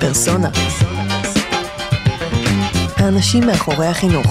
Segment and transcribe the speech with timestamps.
[0.00, 0.50] פרסונה.
[2.96, 4.26] האנשים מאחורי החינוך,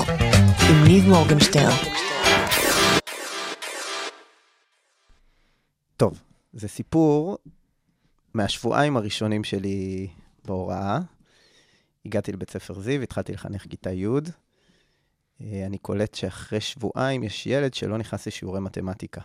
[0.70, 1.78] עם ניב מורגנשטרן.
[5.98, 7.38] טוב, זה סיפור
[8.34, 10.08] מהשבועיים הראשונים שלי
[10.46, 11.00] בהוראה.
[12.06, 14.08] הגעתי לבית ספר זיו, התחלתי לחנך כיתה י'.
[15.42, 19.22] אה, אני קולט שאחרי שבועיים יש ילד שלא נכנס לשיעורי מתמטיקה.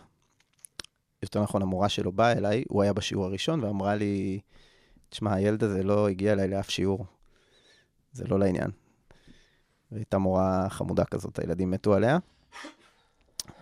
[1.23, 4.41] יותר נכון, המורה שלו באה אליי, הוא היה בשיעור הראשון, ואמרה לי,
[5.15, 7.07] תשמע, הילד הזה לא הגיע אליי לאף שיעור.
[8.13, 8.71] זה לא לעניין.
[9.93, 12.19] והייתה מורה חמודה כזאת, הילדים מתו עליה.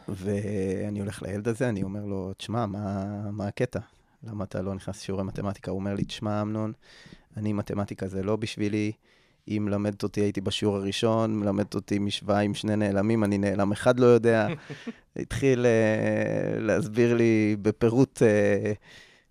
[0.09, 3.81] ואני הולך לילד הזה, אני אומר לו, תשמע, מה, מה הקטע?
[4.23, 5.71] למה אתה לא נכנס לשיעורי מתמטיקה?
[5.71, 6.73] הוא אומר לי, תשמע, אמנון,
[7.37, 8.93] אני, מתמטיקה זה לא בשבילי.
[9.47, 14.01] היא מלמדת אותי, הייתי בשיעור הראשון, מלמדת אותי משוואה עם שני נעלמים, אני נעלם אחד
[14.01, 14.49] לא יודע.
[15.17, 18.25] התחיל uh, להסביר לי בפירוט uh,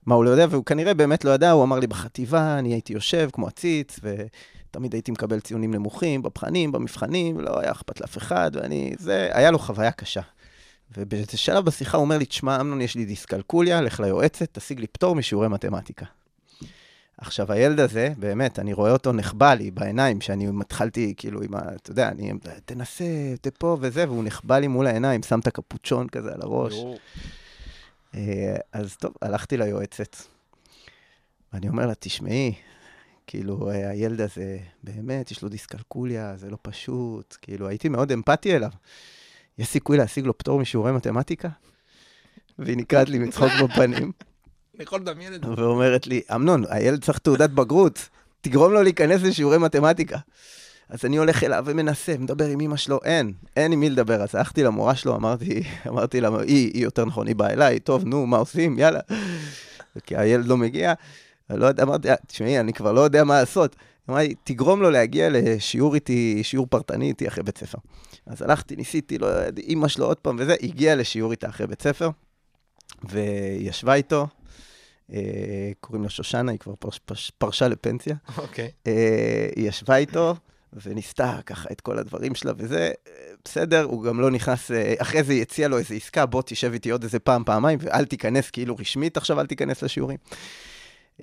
[0.06, 2.94] מה הוא לא יודע, והוא כנראה באמת לא ידע, הוא אמר לי בחטיבה, אני הייתי
[2.94, 8.52] יושב כמו עציץ, ותמיד הייתי מקבל ציונים נמוכים, בבחנים, במבחנים, לא היה אכפת לאף אחד,
[8.54, 10.22] ואני, זה, היה לו חוויה קשה.
[10.98, 14.88] ובאיזה שלב בשיחה הוא אומר לי, תשמע, אמנון, יש לי דיסקלקוליה, לך ליועצת, תשיג לי
[14.88, 16.06] פטור משיעורי מתמטיקה.
[17.18, 21.60] עכשיו, הילד הזה, באמת, אני רואה אותו נחבא לי בעיניים, שאני התחלתי, כאילו, עם ה...
[21.76, 22.32] אתה יודע, אני,
[22.66, 23.06] תנסה,
[23.42, 26.74] תפה וזה, והוא נחבא לי מול העיניים, שם את הקפוצ'ון כזה על הראש.
[26.74, 26.94] אה,
[28.74, 30.16] אז טוב, הלכתי ליועצת,
[31.54, 32.54] ואני אומר לה, תשמעי,
[33.28, 38.56] כאילו, אה, הילד הזה, באמת, יש לו דיסקלקוליה, זה לא פשוט, כאילו, הייתי מאוד אמפתי
[38.56, 38.70] אליו.
[39.58, 41.50] יש סיכוי להשיג לו פטור משיעורי מתמטיקה?
[42.60, 44.12] והיא נקראת לי מצחוק בפנים.
[44.76, 45.50] אני יכול לדמיין את זה.
[45.58, 48.10] ואומרת לי, אמנון, הילד צריך תעודת בגרות,
[48.42, 50.18] תגרום לו להיכנס לשיעורי מתמטיקה.
[50.92, 54.22] אז אני הולך אליו ומנסה, מדבר עם אמא שלו, אין, אין עם מי לדבר.
[54.22, 58.06] אז הלכתי למורה שלו, אמרתי, אמרתי לה, היא, היא יותר נכון, היא באה אליי, טוב,
[58.06, 59.00] נו, מה עושים, יאללה.
[60.06, 60.94] כי הילד לא מגיע,
[61.50, 63.76] לא יודע, אמרתי, תשמעי, אני כבר לא יודע מה לעשות.
[64.10, 67.78] אמרתי, תגרום לו להגיע לשיעור איתי, שיעור פרטני איתי אחרי בית ספר.
[68.26, 71.82] אז הלכתי, ניסיתי, לא יודע, אימא שלו עוד פעם וזה, הגיע לשיעור איתה אחרי בית
[71.82, 72.10] ספר,
[73.04, 74.28] וישבה איתו,
[75.14, 78.16] אה, קוראים לה שושנה, היא כבר פרש, פרש, פרשה לפנסיה.
[78.38, 78.72] אוקיי.
[78.88, 80.36] אה, היא ישבה איתו
[80.74, 82.92] וניסתה ככה את כל הדברים שלה וזה,
[83.46, 86.74] בסדר, הוא גם לא נכנס, אה, אחרי זה היא הציעה לו איזו עסקה, בוא תשב
[86.74, 90.18] איתי עוד איזה פעם, פעמיים, ואל תיכנס כאילו רשמית עכשיו, אל תיכנס לשיעורים.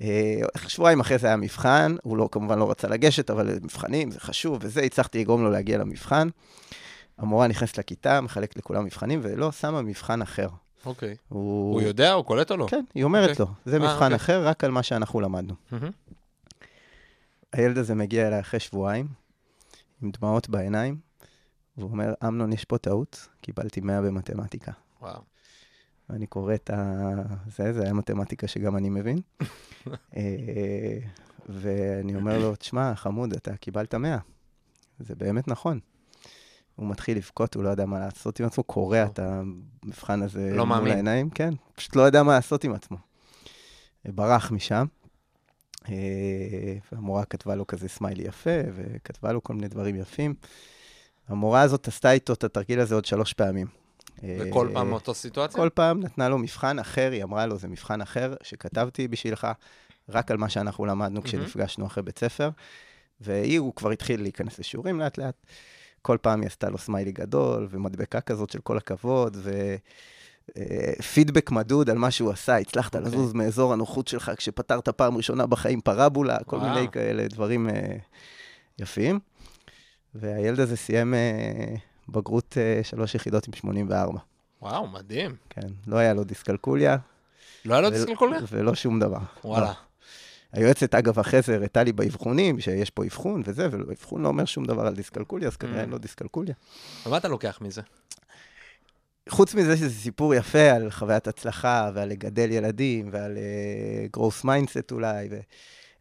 [0.01, 4.19] אה, שבועיים אחרי זה היה מבחן, הוא לא, כמובן לא רצה לגשת, אבל מבחנים, זה
[4.19, 6.27] חשוב וזה, הצלחתי לגרום לו להגיע למבחן.
[7.17, 10.47] המורה נכנסת לכיתה, מחלקת לכולם מבחנים, ולא שמה מבחן אחר.
[10.85, 11.15] אוקיי.
[11.29, 11.73] הוא...
[11.73, 12.67] הוא יודע, הוא קולט או לא?
[12.69, 13.45] כן, היא אומרת אוקיי.
[13.45, 14.15] לו, זה אה, מבחן אוקיי.
[14.15, 15.53] אחר, רק על מה שאנחנו למדנו.
[15.71, 15.91] מהמם.
[17.53, 19.07] הילד הזה מגיע אליי אחרי שבועיים,
[20.01, 20.97] עם דמעות בעיניים,
[21.77, 24.71] והוא אומר, אמנון, יש פה טעות, קיבלתי 100 במתמטיקה.
[25.01, 25.21] וואו.
[26.09, 27.13] ואני קורא את ה...
[27.47, 29.21] זה, זה היה מתמטיקה שגם אני מבין.
[30.17, 30.99] אה,
[31.49, 34.17] ואני אומר לו, תשמע, חמוד, אתה קיבלת 100.
[34.99, 35.79] זה באמת נכון.
[36.75, 40.65] הוא מתחיל לבכות, הוא לא יודע מה לעשות עם עצמו, קורע את המבחן הזה לא
[40.65, 40.93] מול מאמין.
[40.93, 42.97] העיניים, כן, פשוט לא יודע מה לעשות עם עצמו.
[44.05, 44.85] ברח משם,
[46.91, 50.33] והמורה כתבה לו כזה סמיילי יפה, וכתבה לו כל מיני דברים יפים.
[51.27, 53.67] המורה הזאת עשתה איתו את התרגיל הזה עוד שלוש פעמים.
[54.23, 55.57] וכל אה, פעם מאותו סיטואציה?
[55.61, 59.47] כל פעם נתנה לו מבחן אחר, היא אמרה לו, זה מבחן אחר שכתבתי בשבילך,
[60.09, 62.49] רק על מה שאנחנו למדנו כשנפגשנו אחרי בית ספר.
[63.21, 65.35] והיא, הוא כבר התחיל להיכנס לשיעורים לאט-לאט.
[66.01, 69.37] כל פעם היא עשתה לו סמיילי גדול, ומדבקה כזאת של כל הכבוד,
[70.99, 72.57] ופידבק מדוד על מה שהוא עשה.
[72.57, 73.11] הצלחת אוקיי.
[73.11, 76.69] לזוז מאזור הנוחות שלך כשפתרת פעם ראשונה בחיים פרבולה, כל וואו.
[76.73, 77.95] מיני כאלה דברים אה,
[78.79, 79.19] יפים.
[80.15, 81.75] והילד הזה סיים אה,
[82.09, 84.19] בגרות אה, שלוש יחידות עם 84.
[84.61, 85.35] וואו, מדהים.
[85.49, 86.97] כן, לא היה לו דיסקלקוליה.
[87.65, 88.39] לא היה לו ו- דיסקלקוליה?
[88.51, 89.17] ולא שום דבר.
[89.43, 89.65] וואלה.
[89.65, 89.71] לא.
[90.53, 94.65] היועצת, אגב, אחרי זה הראתה לי באבחונים, שיש פה אבחון וזה, ואבחון לא אומר שום
[94.65, 95.81] דבר על דיסקלקוליה, אז כנראה Mm.
[95.81, 96.53] אין לו דיסקלקוליה.
[97.05, 97.81] ומה אתה לוקח מזה?
[99.29, 103.37] חוץ מזה שזה סיפור יפה על חוויית הצלחה, ועל לגדל ילדים, ועל
[104.17, 105.29] אה, mindset אולי,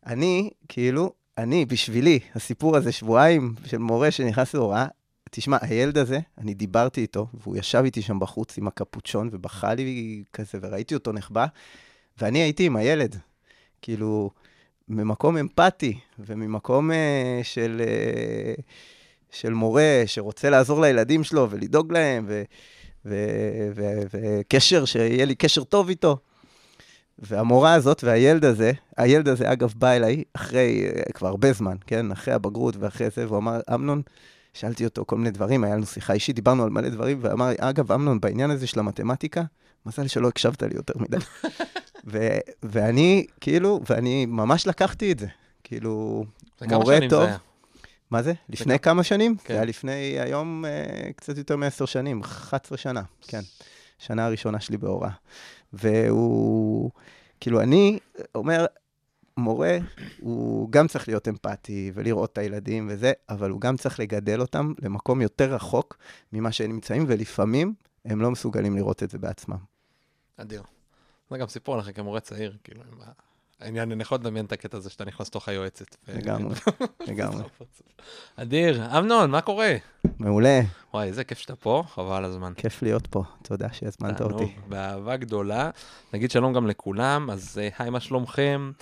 [0.06, 4.86] ואני, כאילו, אני, בשבילי, הסיפור הזה, שבועיים של מורה שנכנס להוראה,
[5.30, 10.22] תשמע, הילד הזה, אני דיברתי איתו, והוא ישב איתי שם בחוץ עם הקפוצ'ון, ובכה לי
[10.32, 11.46] כזה, וראיתי אותו נחבא,
[12.20, 13.16] ואני הייתי עם הילד.
[13.82, 14.30] כאילו,
[14.88, 16.94] ממקום אמפתי, וממקום אה,
[17.42, 18.62] של, אה,
[19.30, 22.42] של מורה שרוצה לעזור לילדים שלו ולדאוג להם, ו...
[23.04, 26.16] וקשר, שיהיה לי קשר טוב איתו.
[27.18, 32.12] והמורה הזאת והילד הזה, הילד הזה אגב בא אליי אחרי, אה, כבר הרבה זמן, כן?
[32.12, 34.02] אחרי הבגרות ואחרי זה, והוא אמר, אמנון,
[34.54, 37.92] שאלתי אותו כל מיני דברים, היה לנו שיחה אישית, דיברנו על מלא דברים, ואמר אגב,
[37.92, 39.42] אמנון, בעניין הזה של המתמטיקה,
[39.86, 41.16] מזל שלא הקשבת לי יותר מדי.
[42.12, 45.26] ו- ואני, כאילו, ואני ממש לקחתי את זה.
[45.64, 46.24] כאילו,
[46.62, 47.28] מורה טוב.
[48.10, 48.32] מה זה?
[48.48, 49.36] לפני כמה- כמה שנים?
[49.36, 49.44] כן.
[49.48, 53.40] זה היה לפני היום אה, קצת יותר מעשר שנים, 11 שנה, כן.
[53.98, 55.10] שנה הראשונה שלי בהוראה.
[55.72, 56.90] והוא,
[57.40, 57.98] כאילו, אני
[58.34, 58.66] אומר,
[59.36, 59.78] מורה,
[60.20, 64.72] הוא גם צריך להיות אמפתי ולראות את הילדים וזה, אבל הוא גם צריך לגדל אותם
[64.82, 65.98] למקום יותר רחוק
[66.32, 69.56] ממה שהם נמצאים, ולפעמים הם לא מסוגלים לראות את זה בעצמם.
[70.36, 70.62] אדיר.
[71.30, 72.98] זה גם סיפור לך כמורה צעיר, כאילו, עם
[73.60, 75.96] העניין, אני יכול לדמיין את הקטע הזה שאתה נכנס לתוך היועצת.
[76.08, 76.54] לגמרי,
[77.08, 77.42] לגמרי.
[78.36, 79.76] אדיר, אמנון, מה קורה?
[80.18, 80.60] מעולה,
[80.94, 82.52] וואי, איזה כיף שאתה פה, חבל הזמן.
[82.56, 84.54] כיף להיות פה, תודה שהזמנת אותי.
[84.68, 85.70] באהבה גדולה.
[86.12, 88.72] נגיד שלום גם לכולם, אז אה, היי, מה שלומכם?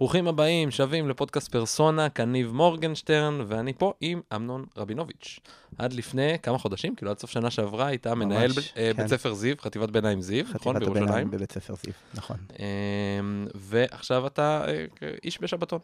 [0.00, 5.40] ברוכים הבאים, שבים לפודקאסט פרסונה, כאן ניב מורגנשטרן, ואני פה עם אמנון רבינוביץ'.
[5.78, 8.92] עד לפני כמה חודשים, כאילו עד סוף שנה שעברה, הייתה ממש, מנהל ב- אה, כן.
[8.96, 10.76] בית ספר זיו, חטיבת ביניים זיו, נכון?
[10.76, 10.96] חטיבת.
[10.96, 12.36] הביניים בבית ספר זיו, נכון.
[12.58, 14.84] אמ, ועכשיו אתה אה,
[15.24, 15.78] איש בשבתון.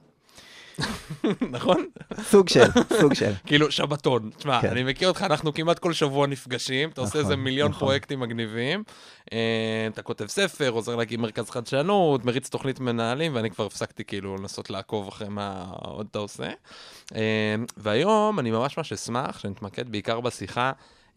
[1.51, 1.87] נכון?
[2.23, 2.65] סוג של,
[3.01, 3.33] סוג של.
[3.47, 4.31] כאילו, שבתון.
[4.37, 4.71] תשמע, כן.
[4.71, 7.81] אני מכיר אותך, אנחנו כמעט כל שבוע נפגשים, אתה עושה נכון, איזה מיליון נכון.
[7.81, 8.83] פרויקטים מגניבים.
[9.33, 14.37] אה, אתה כותב ספר, עוזר להקים מרכז חדשנות, מריץ תוכנית מנהלים, ואני כבר הפסקתי כאילו
[14.37, 16.49] לנסות לעקוב אחרי מה עוד אתה עושה.
[17.15, 20.73] אה, והיום אני ממש ממש אשמח שנתמקד בעיקר בשיחה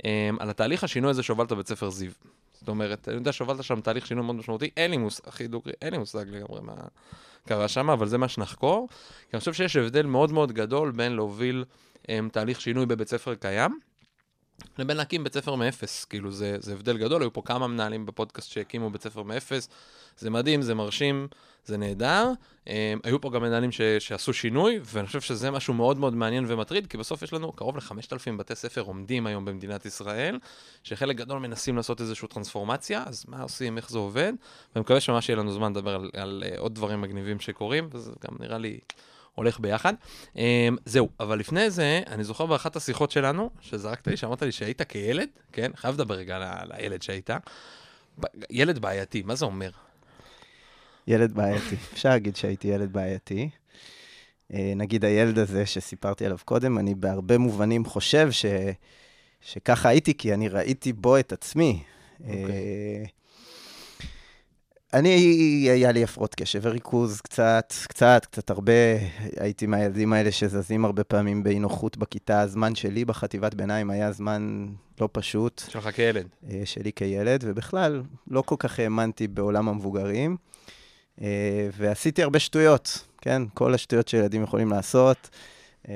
[0.05, 2.11] אה, על התהליך השינוי הזה שהובלת בבית ספר זיו.
[2.59, 5.73] זאת אומרת, אני יודע שהובלת שם תהליך שינוי מאוד משמעותי, אין לי מושג, אחי דוגרי,
[5.81, 6.73] אין לי מושג לגמרי מה
[7.49, 8.87] קרה שם, אבל זה מה שנחקור.
[8.89, 11.65] כי אני חושב שיש הבדל מאוד מאוד גדול בין להוביל
[12.03, 13.79] um, תהליך שינוי בבית ספר קיים,
[14.77, 16.05] לבין להקים בית ספר מאפס.
[16.05, 19.69] כאילו, זה, זה הבדל גדול, היו פה כמה מנהלים בפודקאסט שהקימו בית ספר מאפס.
[20.17, 21.27] זה מדהים, זה מרשים,
[21.65, 22.31] זה נהדר.
[22.65, 22.69] Um,
[23.03, 26.87] היו פה גם מנהלים ש, שעשו שינוי, ואני חושב שזה משהו מאוד מאוד מעניין ומטריד,
[26.87, 30.39] כי בסוף יש לנו קרוב ל-5,000 בתי ספר עומדים היום במדינת ישראל,
[30.83, 34.33] שחלק גדול מנסים לעשות איזושהי טרנספורמציה, אז מה עושים, איך זה עובד,
[34.75, 38.11] ואני מקווה שממש יהיה לנו זמן לדבר על, על uh, עוד דברים מגניבים שקורים, וזה
[38.23, 38.79] גם נראה לי
[39.39, 39.93] הולך ביחד.
[40.33, 40.37] Um,
[40.85, 45.29] זהו, אבל לפני זה, אני זוכר באחת השיחות שלנו, שזרקת לי, שאמרת לי שהיית כילד,
[45.51, 45.71] כן?
[45.75, 47.29] חייב לדבר רגע על, הילד שהיית.
[48.49, 49.69] ילד בעייתי, מה זה אומר?
[51.07, 51.75] ילד בעייתי.
[51.93, 53.49] אפשר להגיד שהייתי ילד בעייתי.
[54.53, 58.45] אה, נגיד הילד הזה שסיפרתי עליו קודם, אני בהרבה מובנים חושב ש...
[59.41, 61.83] שככה הייתי, כי אני ראיתי בו את עצמי.
[62.19, 63.18] אוקיי.
[64.93, 65.15] אני,
[65.71, 68.73] היה לי הפרעות קשב וריכוז קצת, קצת, קצת הרבה.
[69.37, 72.41] הייתי מהילדים האלה שזזים הרבה פעמים באי נוחות בכיתה.
[72.41, 74.67] הזמן שלי בחטיבת ביניים היה זמן
[75.01, 75.61] לא פשוט.
[75.69, 76.27] שלך כילד.
[76.49, 80.37] אה, שלי כילד, ובכלל, לא כל כך האמנתי בעולם המבוגרים.
[81.21, 83.41] אה, ועשיתי הרבה שטויות, כן?
[83.53, 85.29] כל השטויות שילדים יכולים לעשות.
[85.89, 85.95] אה,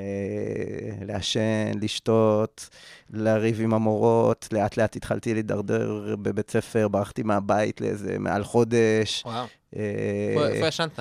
[1.06, 2.70] לעשן, לשתות,
[3.10, 4.50] לריב עם המורות.
[4.52, 9.24] לאט לאט התחלתי להידרדר בבית ספר, ברחתי מהבית לאיזה מעל חודש.
[9.26, 9.46] וואו.
[9.76, 11.00] אה, איפה ישנת?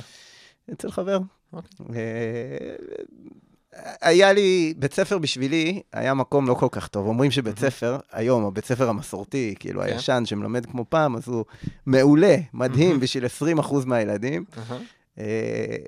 [0.73, 1.19] אצל חבר.
[1.53, 1.69] אוקיי.
[1.95, 7.07] אה, היה לי, בית ספר בשבילי היה מקום לא כל כך טוב.
[7.07, 7.59] אומרים שבית.
[7.59, 9.87] ספר, היום, הבית ספר המסורתי, כאילו כן.
[9.87, 11.45] הישן, שמלמד כמו פעם, אז הוא
[11.87, 13.01] מעולה, מדהים.
[13.01, 14.45] בשביל 20% מהילדים.
[15.19, 15.27] אהה.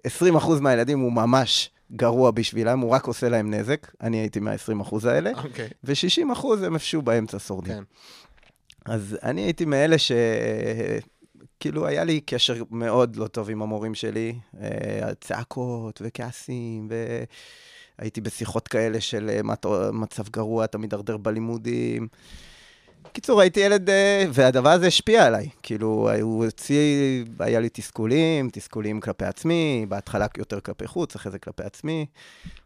[0.05, 3.91] אה, 20% מהילדים הוא ממש גרוע בשבילם, הוא רק עושה להם נזק.
[4.00, 5.31] אני הייתי מה-20% האלה.
[5.44, 5.69] אוקיי.
[5.85, 7.75] ו-60% הם איפשהו באמצע שורדים.
[7.75, 7.82] כן.
[8.85, 10.12] אז אני הייתי מאלה ש...
[11.61, 16.88] כאילו, היה לי קשר מאוד לא טוב עם המורים שלי, אה, צעקות וכעסים,
[17.99, 19.40] והייתי בשיחות כאלה של אה,
[19.93, 22.09] מצב גרוע, אתה מידרדר בלימודים.
[23.04, 25.49] בקיצור, הייתי ילד, אה, והדבר הזה השפיע עליי.
[25.62, 31.38] כאילו, הוא הוציא, היה לי תסכולים, תסכולים כלפי עצמי, בהתחלה יותר כלפי חוץ, אחרי זה
[31.38, 32.06] כלפי עצמי,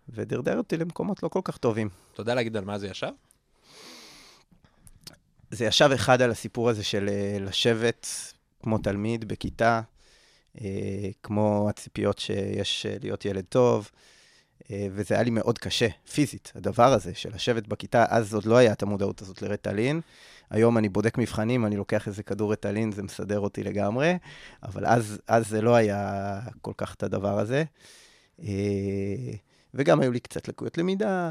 [0.08, 1.88] ודרדר אותי למקומות לא כל כך טובים.
[2.12, 3.10] אתה יודע להגיד על מה זה ישב?
[5.50, 8.06] זה ישב אחד על הסיפור הזה של אה, לשבת
[8.62, 9.80] כמו תלמיד בכיתה,
[10.60, 13.90] אה, כמו הציפיות שיש להיות ילד טוב,
[14.70, 18.72] וזה היה לי מאוד קשה, פיזית, הדבר הזה של לשבת בכיתה, אז עוד לא היה
[18.72, 20.00] את המודעות הזאת לרטלין.
[20.50, 24.18] היום אני בודק מבחנים, אני לוקח איזה כדור רטלין, זה מסדר אותי לגמרי,
[24.62, 27.64] אבל אז, אז זה לא היה כל כך את הדבר הזה.
[28.42, 28.46] אה,
[29.74, 31.30] וגם היו לי קצת לקויות למידה,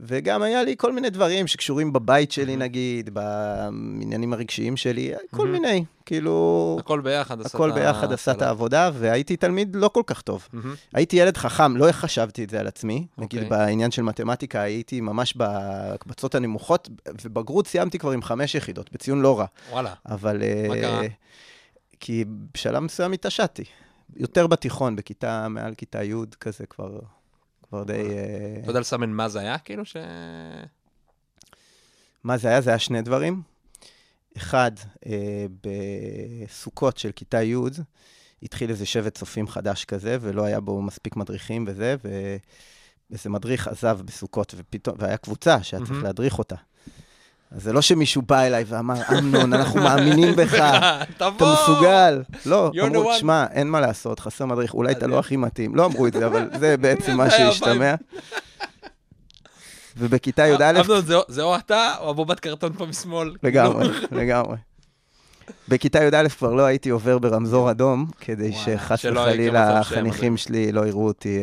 [0.00, 2.62] וגם היה לי כל מיני דברים שקשורים בבית שלי, מהמם.
[2.62, 5.52] נגיד, בעניינים הרגשיים שלי, כל מהמם.
[5.52, 8.42] מיני, כאילו, הכל ביחד עשה הכל את ביחד עשה את.
[8.42, 10.48] העבודה, והייתי תלמיד לא כל כך טוב.
[10.52, 10.74] מהמם.
[10.94, 13.06] הייתי ילד חכם, לא חשבתי את זה על עצמי.
[13.18, 13.58] נגיד אוקיי.
[13.58, 16.88] בעניין של מתמטיקה, הייתי ממש בהקבצות הנמוכות,
[17.24, 19.46] ובגרות סיימתי כבר עם חמש יחידות, בציון לא רע.
[19.70, 19.94] וואלה.
[20.06, 20.42] אבל...
[20.68, 21.02] מה אה, קרה?
[22.00, 22.24] כי
[22.54, 23.64] בשלב מסוים התעשתי.
[24.16, 26.98] יותר בתיכון, בכיתה, מעל כיתה י' כזה כבר,
[27.68, 27.92] כבר די...
[27.92, 29.58] אה, אתה יודע לסמן מה זה היה?
[29.58, 29.96] כאילו ש...
[32.24, 32.60] מה זה היה?
[32.60, 33.42] זה היה שני דברים.
[34.36, 34.72] אחד,
[35.06, 37.56] אה, בסוכות של כיתה י',
[38.42, 43.98] התחיל איזה שבט צופים חדש כזה, ולא היה בו מספיק מדריכים וזה, ואיזה מדריך עזב
[44.04, 46.02] בסוכות, ופתאום, והיה קבוצה שהיה צריך.
[46.02, 46.56] להדריך אותה.
[47.50, 50.54] אז זה לא שמישהו בא אליי ואמר, אמנון, אנחנו מאמינים בך,
[51.16, 51.28] אתה!
[51.40, 52.22] מסוגל.
[52.46, 55.74] לא, אמרו, one." תשמע, אין מה לעשות, חסר מדריך, אולי אתה לא הכי מתאים.
[55.74, 57.94] לא אמרו את זה, אבל זה בעצם מה שהשתמע.
[59.98, 63.34] ובכיתה י"א, אמנון, זה או- אתה או הבובת קרטון פה משמאל.
[63.42, 63.88] לגמרי,
[64.20, 64.56] לגמרי.
[65.68, 71.06] בכיתה י"א כבר לא הייתי עובר ברמזור אדום, כדי שחס וחלילה החניכים שלי לא יראו
[71.06, 71.38] אותי.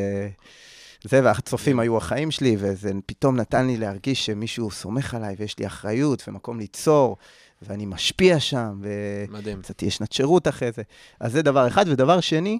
[1.06, 5.60] אה, זה, והצופים היו החיים שלי, וזה פתאום נתן לי להרגיש שמישהו סומך עליי, ויש
[5.60, 7.18] לי אחריות ומקום ליצור,
[7.62, 8.82] ואני משפיע שם,
[9.30, 9.60] מדהים.
[9.60, 10.82] וקצת תהיה שנת שירות אחרי זה.
[11.20, 11.86] אז זה דבר אחד.
[11.88, 12.60] ודבר שני,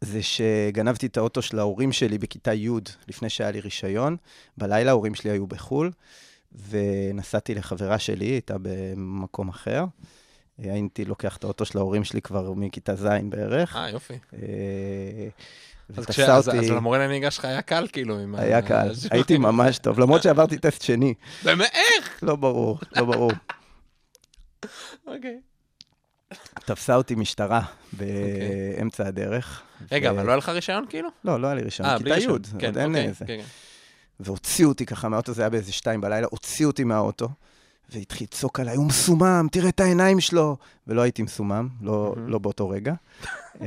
[0.00, 2.68] זה שגנבתי את האוטו של ההורים שלי בכיתה י',
[3.08, 4.16] לפני שהיה לי רישיון.
[4.58, 5.90] בלילה ההורים שלי היו בחו"ל,
[6.68, 9.84] ונסעתי לחברה שלי, הייתה במקום אחר.
[10.58, 13.76] הייתי לוקח את האוטו של ההורים שלי כבר מכיתה ז' בערך.
[13.76, 14.14] אה, יופי.
[15.96, 19.38] אז כש- אז אותי, אז למורה לנהיגה שלך היה קל, כאילו, עם היה קל, הייתי
[19.48, 21.14] ממש טוב, למרות שעברתי טסט שני.
[21.44, 21.70] באמת?
[21.74, 22.18] איך?
[22.22, 23.32] לא ברור, לא ברור.
[25.06, 25.40] אוקיי.
[26.54, 27.62] תפסה אותי משטרה
[27.92, 29.62] באמצע הדרך.
[29.92, 31.08] רגע, אבל לא היה לך רישיון, כאילו?
[31.24, 32.32] לא, לא היה לי רישיון, אה, כיתה י', רישיון.
[32.32, 33.24] עוד כן, אין אוקיי, איזה.
[33.24, 33.44] כן, כן.
[34.20, 37.28] והוציאו אותי ככה מהאוטו, זה היה באיזה שתיים בלילה, הוציאו אותי מהאוטו,
[37.90, 40.56] והתחיל לצעוק עליי, הוא מסומם, תראה את העיניים שלו.
[40.86, 42.14] ולא הייתי מסומם, לא.
[42.26, 42.94] לא באותו רגע.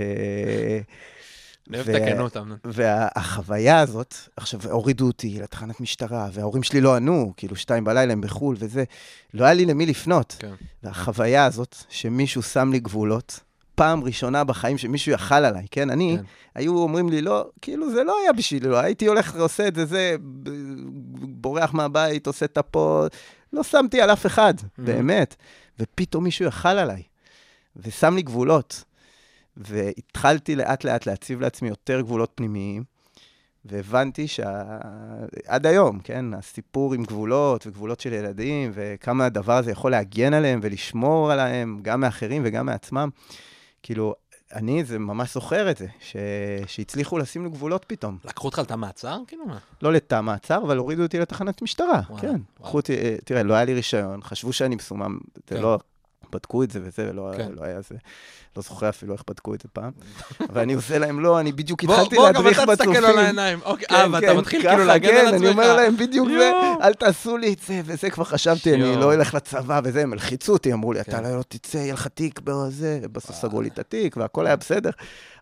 [1.70, 2.58] אני אוהב הכנות, אמנון.
[2.64, 8.22] והחוויה הזאת, עכשיו, הורידו אותי לתחנת משטרה, וההורים שלי לא ענו, כאילו שתיים בלילה הם
[8.22, 8.84] בחו"ל וזה,
[9.34, 10.36] לא היה לי למי לפנות.
[10.40, 10.54] כן.
[10.84, 13.40] והחוויה הזאת, שמישהו שם לי גבולות,
[13.76, 15.90] פעם ראשונה בחיים שמישהו יכל עליי, כן?
[15.90, 16.24] אני, כן.
[16.56, 19.86] היו אומרים לי, לא, כאילו, זה לא היה בשבילי, לא, הייתי הולך ועושה את זה,
[19.86, 20.16] זה,
[21.22, 23.06] בורח מהבית, עושה את הפו,
[23.54, 25.36] לא שמתי על אף אחד, באמת.
[25.80, 27.04] ופתאום מישהו יכל עליי,
[27.76, 28.84] ושם לי גבולות.
[29.58, 32.84] והתחלתי לאט-לאט להציב לעצמי יותר גבולות פנימיים,
[33.66, 40.34] והבנתי שעד היום, כן, הסיפור עם גבולות וגבולות של ילדים, וכמה הדבר הזה יכול להגן
[40.34, 43.10] עליהם ולשמור עליהם, גם מאחרים וגם מעצמם,
[43.84, 44.16] כאילו,
[44.54, 46.16] אני זה ממש זוכר את זה, ש...
[46.68, 48.18] שהצליחו לשים לי גבולות פתאום.
[48.26, 49.58] לקחו אותך לתא מעצר, כאילו מה?
[49.82, 52.28] לא לתא מעצר, אבל הורידו אותי לתחנת משטרה, וואלה, כן.
[52.28, 52.42] וואו.
[52.60, 55.18] לקחו אותי, אה, תראה, לא היה לי רישיון, חשבו שאני מסומם,
[55.50, 55.62] זה כן.
[55.62, 55.80] לא,
[56.32, 57.52] בדקו את זה וזה, ולא כן.
[57.56, 57.96] לא היה זה,
[58.58, 59.92] לא זוכר אפילו איך בדקו את זה פעם.
[60.54, 63.10] ואני עושה להם, לא, אני בדיוק בוא, התחלתי בוא, גם להדריך אתה תסתכל בצופים.
[63.10, 63.60] על העיניים.
[63.66, 65.42] אוקיי, כן, אה, ואתה כן, מתחיל כאילו להגן כן, על עצמך.
[65.42, 66.52] אני אומר להם בדיוק זה.
[66.82, 68.96] אל תעשו לי את זה, וזה כבר חשבתי, אני.
[68.96, 71.24] לא אלך לצבא וזה, הם הלחיצו אותי, אמרו לי, אתה כן.
[71.24, 74.90] לא תצא, יהיה לך תיק בזה, בסוף סגרו לי את התיק, והכל היה בסדר,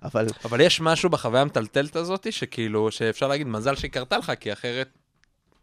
[0.04, 4.54] אבל אבל יש משהו בחוויה המטלטלת הזאת, שכאילו, שאפשר להגיד, מזל שהיא קרתה לך, כי
[4.54, 4.88] אחרת,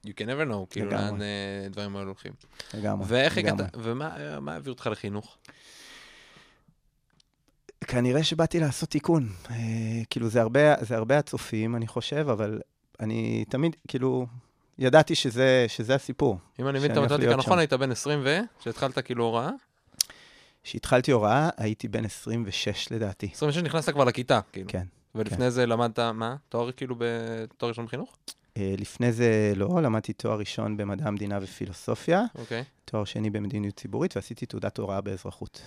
[0.07, 0.91] you can never know, כאילו.
[0.91, 2.33] לאן אה, דברים האלו הולכים.
[2.75, 3.07] לגמרי.
[3.09, 3.57] ואיך הגעת.
[3.75, 5.37] ומה אה, מה הביא אותך לחינוך?
[7.81, 9.29] כנראה שבאתי לעשות תיקון.
[9.51, 9.57] אה,
[10.11, 12.61] כאילו, זה הרבה, זה הרבה הצופים, אני חושב, אבל
[13.01, 14.27] אני תמיד, כאילו,
[14.79, 16.39] ידעתי שזה, שזה הסיפור.
[16.61, 17.59] אם אני מבין את המתמטיקה נכון.
[17.59, 18.39] היית בן 20 ו...
[18.61, 19.51] שהתחלת כאילו הוראה?
[20.63, 23.31] כשהתחלתי הוראה, הייתי בן 26 לדעתי.
[23.35, 24.69] 26 נכנסת כבר לכיתה, כאילו.
[24.69, 24.87] כן.
[25.15, 26.37] ולפני זה למדת, מה?
[26.49, 28.17] תואר כאילו בתואר ראשון בחינוך?
[28.57, 32.65] אה, לפני זה לא, למדתי תואר ראשון במדע המדינה ופילוסופיה, אוקיי.
[32.85, 35.63] תואר שני במדיניות ציבורית, ועשיתי תעודת הוראה באזרחות.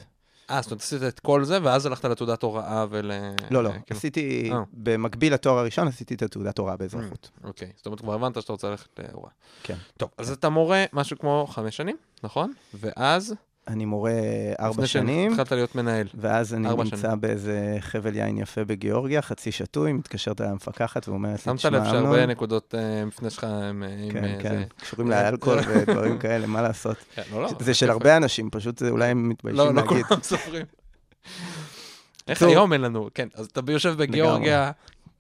[0.50, 3.12] אה, זאת אומרת, עשית את כל זה, ואז הלכת לתעודת הוראה ול...
[3.52, 4.64] לא, לא, כאילו- עשיתי, אה.
[4.74, 7.32] במקביל לתואר הראשון, עשיתי את התעודת הוראה באזרחות.
[7.44, 9.32] אוקיי, זאת אומרת, כבר הבנת שאתה רוצה ללכת להוראה.
[9.64, 9.76] כן.
[9.98, 12.54] טוב, אז אתה מורה משהו כמו חמש שנים, נכון?
[12.74, 13.36] ואז...
[13.68, 14.12] אני מורה
[14.60, 15.32] ארבע לפני שנים.
[15.32, 16.08] שהתחלת להיות מנהל.
[16.14, 17.22] ואז אני נמצא שנים.
[17.22, 21.84] באיזה חבל יין יפה בגיאורגיה, חצי שתוי, מתקשרת אליי המפקחת ואומרת לי, שמת תשמע, לב
[21.84, 24.64] שהרבה אמנון, נקודות אה, מפנה שלך הם אה, כן, אה, כן.
[24.82, 26.98] קשורים לאלכוהול ודברים כאלה, מה לעשות?
[27.16, 27.50] כן, לא, לא.
[27.60, 30.06] זה של הרבה אנשים, פשוט אולי הם לא, מתביישים לא להגיד.
[30.06, 30.66] כולם סופרים.
[32.28, 32.42] איך.
[32.44, 34.72] היום אין לנו, כן, אז אתה יושב בגיאורגיה,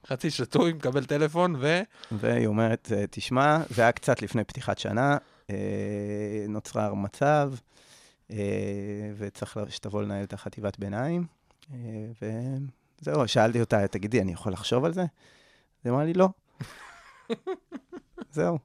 [0.07, 1.79] חצי שתוי, מקבל טלפון, ו...
[2.11, 5.17] והיא אומרת, "אה, תשמע, זה היה קצת לפני פתיחת שנה,
[5.49, 5.55] אה,
[6.49, 7.74] נוצרה מצב, אה,
[9.17, 11.25] וצריך לה- שתבוא לנהל את החטיבת ביניים,
[11.73, 11.77] אה,
[13.01, 15.05] וזהו, שאלתי אותה, תגידי, אני יכול לחשוב על זה?
[15.83, 16.29] היא אמרה לי, לא.
[18.31, 18.59] זהו.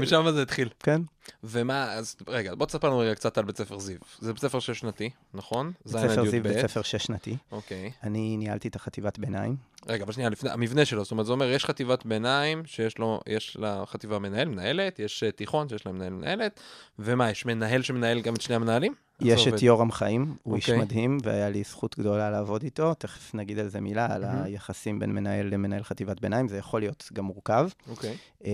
[0.00, 0.68] משם זה התחיל.
[0.80, 1.02] כן.
[1.44, 3.98] ומה, אז רגע, בוא תספר לנו רגע קצת על בית ספר זיו.
[4.18, 5.72] זה בית ספר שש-שנתי, נכון?
[5.86, 6.48] בית ספר זיו, י"ב.
[6.48, 7.36] בית ספר שש-שנתי.
[7.52, 7.90] אוקיי.
[8.02, 9.56] אני ניהלתי את החטיבת ביניים.
[9.86, 13.20] רגע, אבל שנייה, לפני, המבנה שלו, זאת אומרת, זה אומר, יש חטיבת ביניים, שיש לו,
[13.26, 16.60] יש לחטיבה מנהל, מנהלת, יש אה, תיכון שיש להם מנהל, מנהלת,
[16.98, 18.94] ומה, יש מנהל שמנהל גם את שני המנהלים?
[19.20, 19.62] יש את?
[19.62, 20.82] יורם חיים, הוא איש אוקיי.
[20.82, 22.94] מדהים, והיה לי זכות גדולה לעבוד איתו.
[22.94, 24.24] תכף נגיד על זה מילה, על.
[24.24, 27.68] היחסים בין מנהל למנהל חטיבת ביניים, זה יכול להיות גם מורכב.
[27.88, 28.16] אוקיי.
[28.44, 28.50] אה,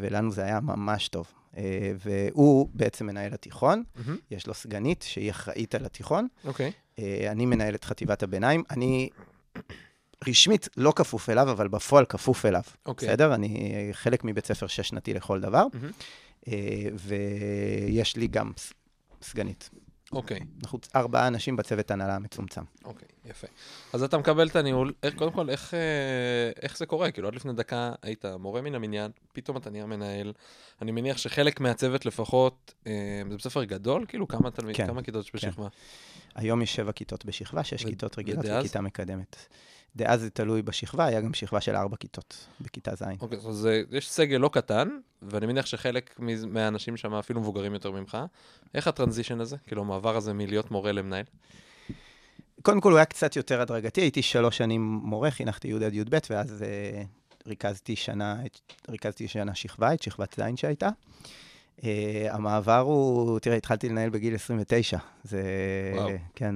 [0.00, 1.26] ולנו זה היה ממש טוב.
[1.56, 4.16] אה, והוא בעצם מנהל התיכון, מהמם.
[4.30, 6.28] יש לו סגנית שהיא אחראית על התיכון.
[6.44, 6.72] אוקיי.
[6.98, 8.62] אה, אני מנהל את חטיבת הביניים.
[8.70, 9.08] אני
[10.28, 12.62] רשמית לא כפוף אליו, אבל בפועל כפוף אליו.
[12.86, 13.08] אוקיי.
[13.08, 13.34] בסדר?
[13.34, 15.66] אני חלק מבית ספר שש-שנתי לכל דבר.
[16.48, 16.52] אה,
[16.94, 18.52] ויש לי גם
[19.22, 19.70] סגנית.
[20.12, 20.40] אוקיי.
[20.62, 22.62] אנחנו ארבעה אנשים בצוות הנהלה המצומצם.
[22.84, 23.46] אוקיי, יפה.
[23.92, 27.10] אז אתה מקבל את הניהול, איך, קודם כל, איך, אה, איך זה קורה?
[27.10, 30.32] כאילו, עד לפני דקה היית מורה מן המניין, פתאום אתה נהיה מנהל.
[30.82, 32.92] אני מניח שחלק מהצוות לפחות, אה,
[33.28, 34.04] זה בית ספר גדול?
[34.08, 35.38] כאילו, כמה תלמיד, כן, כמה כיתות יש כן.
[35.38, 35.68] בשכבה?
[36.34, 38.64] היום יש שבע כיתות בשכבה, שש ו- כיתות רגילות ודאז?
[38.64, 39.36] וכיתה מקדמת.
[39.96, 43.02] דאז זה תלוי בשכבה, היה גם שכבה של ארבע כיתות בכיתה ז'.
[43.20, 44.88] אוקיי, אז אה, יש סגל לא קטן,
[45.22, 48.18] ואני מניח שחלק מהאנשים שם אפילו מבוגרים יותר ממך.
[48.74, 49.56] איך הטרנזישן הזה?
[49.66, 51.24] כאילו, המעבר הזה מלהיות מורה למנהל?
[52.62, 56.18] קודם כל, הוא היה קצת יותר הדרגתי, הייתי שלוש שנים מורה, חינכתי י' עד י"ב,
[56.30, 57.02] ואז אה,
[57.46, 58.36] ריכזתי שנה,
[58.88, 60.88] ריכזתי שנה שכבה, את שכבת ז' שהייתה.
[61.84, 64.98] אה, המעבר הוא, תראה, התחלתי לנהל בגיל 29.
[65.24, 65.42] זה,
[65.94, 66.08] וואו.
[66.34, 66.54] כן,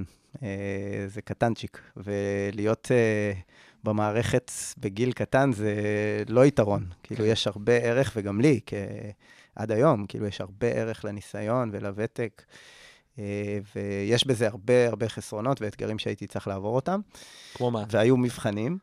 [1.07, 1.81] זה קטנצ'יק.
[1.97, 3.33] ולהיות אה,
[3.83, 5.73] במערכת בגיל קטן זה
[6.29, 6.85] לא יתרון.
[7.03, 7.31] כאילו, כן.
[7.31, 8.59] יש הרבה ערך, וגם לי.
[9.55, 12.43] עד היום, כאילו, יש הרבה ערך לניסיון ולוותק.
[13.19, 16.99] אה, ויש בזה הרבה הרבה חסרונות ואתגרים שהייתי צריך לעבור אותם,
[17.53, 17.83] כמו מה?
[17.89, 18.77] והיו מבחנים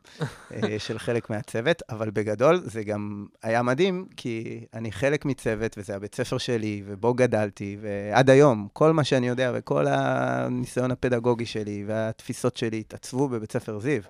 [0.52, 5.96] אה, של חלק מהצוות, אבל בגדול זה גם היה מדהים, כי אני חלק מצוות, וזה
[5.96, 11.84] הבית ספר שלי, ובו גדלתי, ועד היום, כל מה שאני יודע וכל הניסיון הפדגוגי שלי
[11.86, 14.02] והתפיסות שלי התעצבו בבית ספר זיו.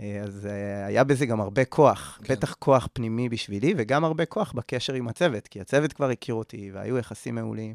[0.00, 0.48] אה, אז
[0.86, 2.18] היה בזה גם הרבה כוח.
[2.24, 2.34] כן.
[2.34, 6.70] בטח כוח פנימי בשבילי, וגם הרבה כוח בקשר עם הצוות, כי הצוות כבר הכיר אותי,
[6.74, 7.74] והיו יחסים מעולים,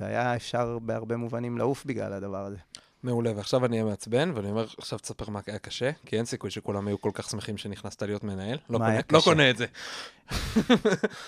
[0.00, 2.56] והיה אפשר בהרבה מובנים לעוף בגלל הדבר הזה.
[3.02, 6.50] מעולה, ועכשיו אני אהיה מעצבן, ואני אומר, עכשיו תספר מה היה קשה, כי אין סיכוי
[6.50, 8.58] שכולם היו כל כך שמחים שנכנסת להיות מנהל.
[8.70, 9.24] לא, מה קונה, היה לא קשה?
[9.24, 9.66] קונה את זה.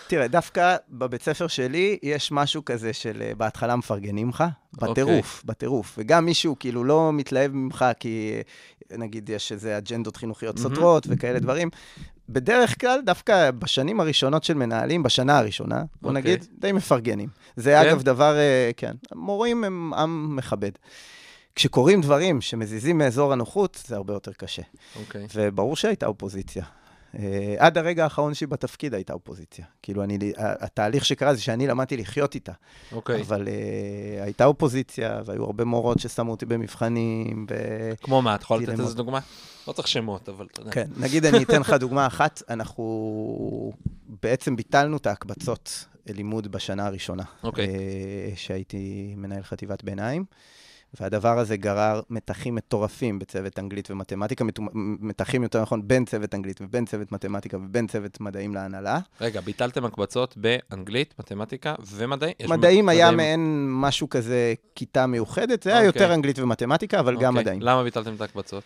[0.08, 4.90] תראה, דווקא בבית ספר שלי יש משהו כזה של אה, בהתחלה מפרגנים לך, אוקיי.
[4.90, 5.94] בטירוף, בטירוף.
[5.98, 8.32] וגם מישהו כאילו לא מתלהב ממך כי
[8.92, 10.58] אה, נגיד יש איזה אג'נדות חינוכיות.
[10.58, 11.70] סותרות וכאלה דברים.
[12.28, 16.22] בדרך כלל, דווקא בשנים הראשונות של מנהלים, בשנה הראשונה, בוא אוקיי.
[16.22, 17.28] נגיד, די מפרגנים.
[17.56, 17.88] זה כן?
[17.88, 20.70] אגב דבר, אה, כן, מורים הם עם מכבד.
[21.54, 24.62] כשקורים דברים שמזיזים מאזור הנוחות, זה הרבה יותר קשה.
[25.00, 25.26] אוקיי.
[25.34, 26.64] וברור שהייתה אופוזיציה.
[27.12, 27.18] Uh,
[27.58, 29.64] עד הרגע האחרון שלי בתפקיד הייתה אופוזיציה.
[29.82, 32.52] כאילו, אני, התהליך שקרה זה שאני למדתי לחיות איתה.
[32.92, 33.20] אוקיי.
[33.20, 33.50] אבל uh,
[34.24, 37.54] הייתה אופוזיציה, והיו הרבה מורות ששמו אותי במבחנים, ו...
[38.02, 38.80] כמו מה, אתה יכול לתת.
[38.80, 39.18] איזה דוגמה?
[39.68, 40.70] לא צריך שמות, אבל אתה יודע.
[40.70, 43.72] כן, נגיד אני אתן לך דוגמה אחת, אנחנו
[44.22, 47.24] בעצם ביטלנו את ההקבצות לימוד בשנה הראשונה.
[47.42, 47.66] אוקיי.
[47.66, 50.24] אה, שהייתי מנהל חטיבת ביניים,
[51.00, 54.58] והדבר הזה גרר מתחים מטורפים בצוות אנגלית ומתמטיקה, מת-
[55.00, 58.98] מתחים יותר נכון בין צוות אנגלית ובין צוות מתמטיקה ובין צוות מדעים להנהלה.
[59.20, 62.34] רגע, ביטלתם הקבצות באנגלית, מתמטיקה ומדעים?
[62.48, 66.02] מדעים היה מדעים- מעין משהו כזה כיתה מיוחדת, זה היה אוקיי.
[66.02, 67.42] יותר אנגלית ומתמטיקה, אבל גם אוקיי.
[67.42, 67.62] מדעים.
[67.62, 68.62] למה ביטלתם את ההקבצות?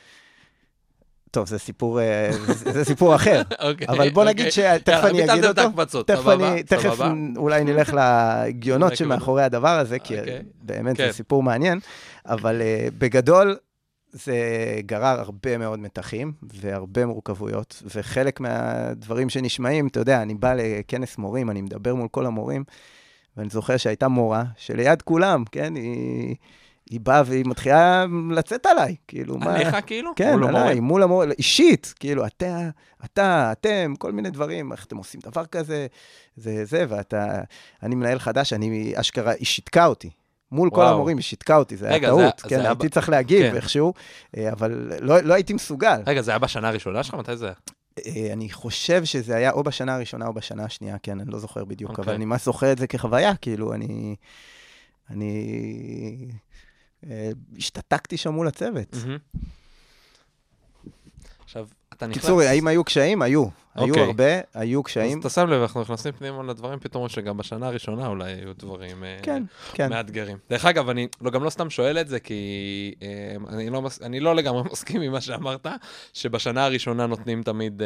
[1.37, 3.43] טוב, זה סיפור, אה, זה זה סיפור אחר.
[3.69, 3.87] אוקיי.
[3.89, 4.79] אבל בוא נגיד אוקיי.
[4.79, 5.61] שתכף אני אגיד אותו.
[5.61, 6.27] ההקבצות, תכף?
[6.29, 7.01] אני, תכף?
[7.37, 9.17] אולי נלך לגיונות לכיוון.
[9.17, 10.43] שמאחורי הדבר הזה, כי אוקיי.
[10.63, 11.07] באמת כן.
[11.07, 11.79] זה סיפור מעניין,
[12.27, 13.57] אבל uh, בגדול
[14.13, 14.37] זה
[14.81, 21.51] גרר הרבה מאוד מתחים והרבה מורכבויות, וחלק מהדברים שנשמעים, אתה יודע, אני בא לכנס מורים,
[21.51, 22.65] אני מדבר מול כל המורים,
[23.37, 26.37] ואני זוכר שהייתה מורה שליד כולם, כן, היא...
[26.91, 29.55] היא באה והיא מתחילה לצאת עליי, כאילו, מה...
[29.55, 30.11] עליך כאילו?
[30.17, 30.83] כן, מול עליי, המורים?
[30.85, 32.69] מול המורה, אישית, כאילו, אתה,
[33.05, 35.87] אתה, אתם, כל מיני דברים, איך אתם עושים דבר כזה,
[36.37, 37.41] זה זה, ואתה,
[37.83, 40.11] אני מנהל חדש, אני, אשכרה, היא שיתקה אותי.
[40.53, 40.95] מול כל וואו.
[40.95, 43.51] המורים היא שיתקה אותי, זה רגע, זה היה- טעות, זה כן, היה הייתי צריך להגיב
[43.51, 43.57] כן.
[43.57, 43.95] איכשהו,
[44.37, 46.01] אה, אבל לא לא הייתי מסוגל.
[46.07, 47.15] רגע, זה היה בשנה הראשונה שלך?
[47.15, 47.55] מתי זה היה?
[48.07, 51.65] אה, אני חושב שזה היה או בשנה הראשונה או בשנה השנייה, כן, אני לא זוכר
[51.65, 52.05] בדיוק, אוקיי.
[52.05, 54.17] אבל אני ממש זוכר את זה כחוויה, כאילו, אני...
[55.11, 56.29] אני...
[57.11, 58.97] אה, השתתקתי שם מול הצוות.
[61.45, 62.23] עכשיו, אתה נכנס...
[62.23, 63.23] קיצור, האם היו קשיים?
[63.23, 63.45] היו.
[63.75, 64.03] היו אוקיי.
[64.03, 65.21] הרבה, היו אז קשיים.
[65.21, 69.19] אתה שם לב, אנחנו נכנסים פנימה לדברים, פתאום שגם בשנה הראשונה אולי היו דברים אה,
[69.23, 69.91] כן, כן.
[69.91, 70.39] מאתגרים.
[70.51, 74.21] דרך אגב, אני לא, גם לא סתם שואל את זה, כי אה, אני, לא, אני
[74.21, 75.67] לא לגמרי מסכים עם מה שאמרת,
[76.13, 77.83] שבשנה הראשונה נותנים תמיד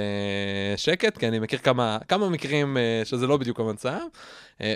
[0.76, 4.00] שקט, כי אני מכיר כמה, כמה מקרים שזה לא בדיוק המצב.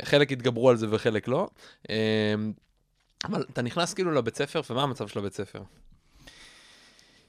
[0.03, 1.49] חלק התגברו על זה וחלק לא.
[3.25, 5.63] אבל אתה נכנס כאילו לבית ספר, ומה המצב של הבית ספר?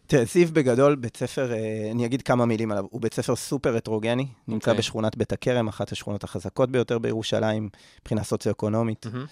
[0.08, 3.76] תראה, זיו בגדול, בית ספר, אה, אני אגיד כמה מילים עליו, הוא בית ספר סופר
[3.76, 4.80] הטרוגני, נמצא אוקיי.
[4.80, 7.70] בשכונת בית הכרם, אחת השכונות החזקות ביותר בירושלים,
[8.02, 9.06] מבחינה סוציו-אקונומית.
[9.06, 9.26] מהמם.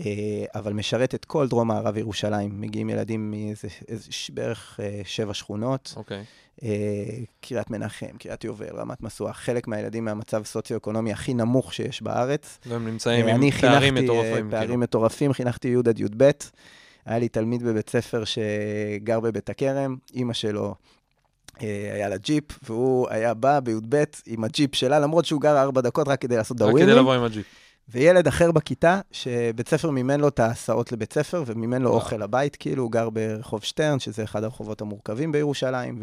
[0.00, 2.60] אה, אבל משרת את כל דרום מערב ירושלים.
[2.60, 3.68] מגיעים ילדים מאיזה
[4.34, 6.24] בערך אה, שבע שכונות, אוקיי.
[6.62, 6.68] אה,
[7.40, 12.58] קריית מנחם, קריית יובל, רמת משואה, חלק מהילדים מהמצב סוציו-אקונומי הכי נמוך שיש בארץ.
[12.66, 14.50] והם נמצאים עם פערים מטורפים.
[14.50, 14.78] פערים כאילו.
[14.78, 16.30] מטורפים, חינכתי י' עד י"ב.
[17.06, 20.74] היה לי תלמיד בבית ספר שגר בבית הכרם, אימא שלו
[21.60, 26.08] היה לה ג'יפ, והוא היה בא בי"ב עם הג'יפ שלה, למרות שהוא גר ארבע דקות
[26.08, 26.96] רק כדי לעשות רק כדי דאווינים.
[26.96, 27.46] לבוא עם הג'יפ.
[27.88, 31.90] וילד אחר בכיתה, שבית ספר מימן לו את ההסעות לבית ספר, ומימן לו.
[31.90, 35.98] אוכל לבית, כאילו, הוא גר ברחוב שטרן, שזה אחד הרחובות המורכבים בירושלים,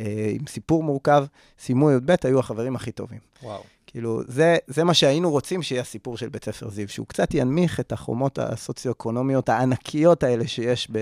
[0.00, 1.24] ועם סיפור מורכב.
[1.58, 3.18] סיימו י"ב, היו החברים הכי טובים.
[3.42, 3.62] וואו.
[3.86, 7.80] כאילו, זה, זה מה שהיינו רוצים שיהיה הסיפור של בית ספר זיו, שהוא קצת ינמיך
[7.80, 10.96] את החומות הסוציו-אקונומיות הענקיות האלה שיש ב...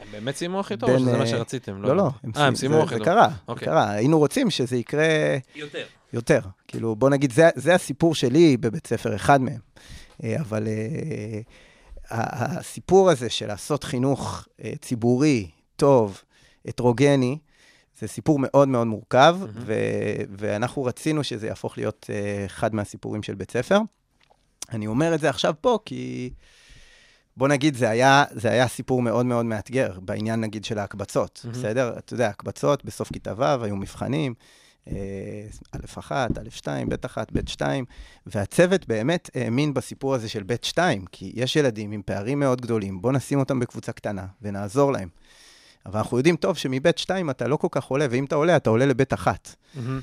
[0.00, 1.82] הם באמת סיימו הכי טוב, בין, או שזה מה אה, שרציתם?
[1.82, 2.02] לא, לא.
[2.36, 3.04] אה, הם סי- סיימו זה- הכי זה טוב.
[3.04, 3.66] קרה, זה אוקיי.
[3.68, 3.90] קרה.
[3.90, 5.06] היינו רוצים שזה יקרה
[5.54, 5.84] יותר.
[6.16, 6.40] יותר.
[6.68, 9.60] כאילו, בוא נגיד, זה, זה הסיפור שלי בבית ספר, אחד מהם.
[10.24, 11.40] אה, אבל אה,
[12.10, 16.22] הסיפור הזה של לעשות חינוך אה, ציבורי, טוב,
[16.66, 17.38] הטרוגני,
[17.98, 19.52] זה סיפור מאוד מאוד מורכב, מהמם.
[19.54, 23.78] ו- ואנחנו רצינו שזה יהפוך להיות אה, אחד מהסיפורים של בית ספר.
[24.72, 26.30] אני אומר את זה עכשיו פה כי...
[27.36, 31.58] בוא נגיד, זה היה, זה היה סיפור מאוד מאוד מאתגר, בעניין נגיד של ההקבצות, מהמם.
[31.58, 31.94] בסדר?
[31.98, 34.34] אתה יודע, הקבצות בסוף כיתה ו', היו מבחנים,
[34.90, 37.84] אה, א' 1, א' 2, ב' 1, ב' 2,
[38.26, 43.02] והצוות באמת האמין בסיפור הזה של ב' 2, כי יש ילדים עם פערים מאוד גדולים,
[43.02, 45.08] בוא נשים אותם בקבוצה קטנה ונעזור להם.
[45.86, 48.70] אבל אנחנו יודעים טוב שמב' 2 אתה לא כל כך עולה, ואם אתה עולה, אתה
[48.70, 49.56] עולה לב' 1.
[49.74, 50.00] מהמם.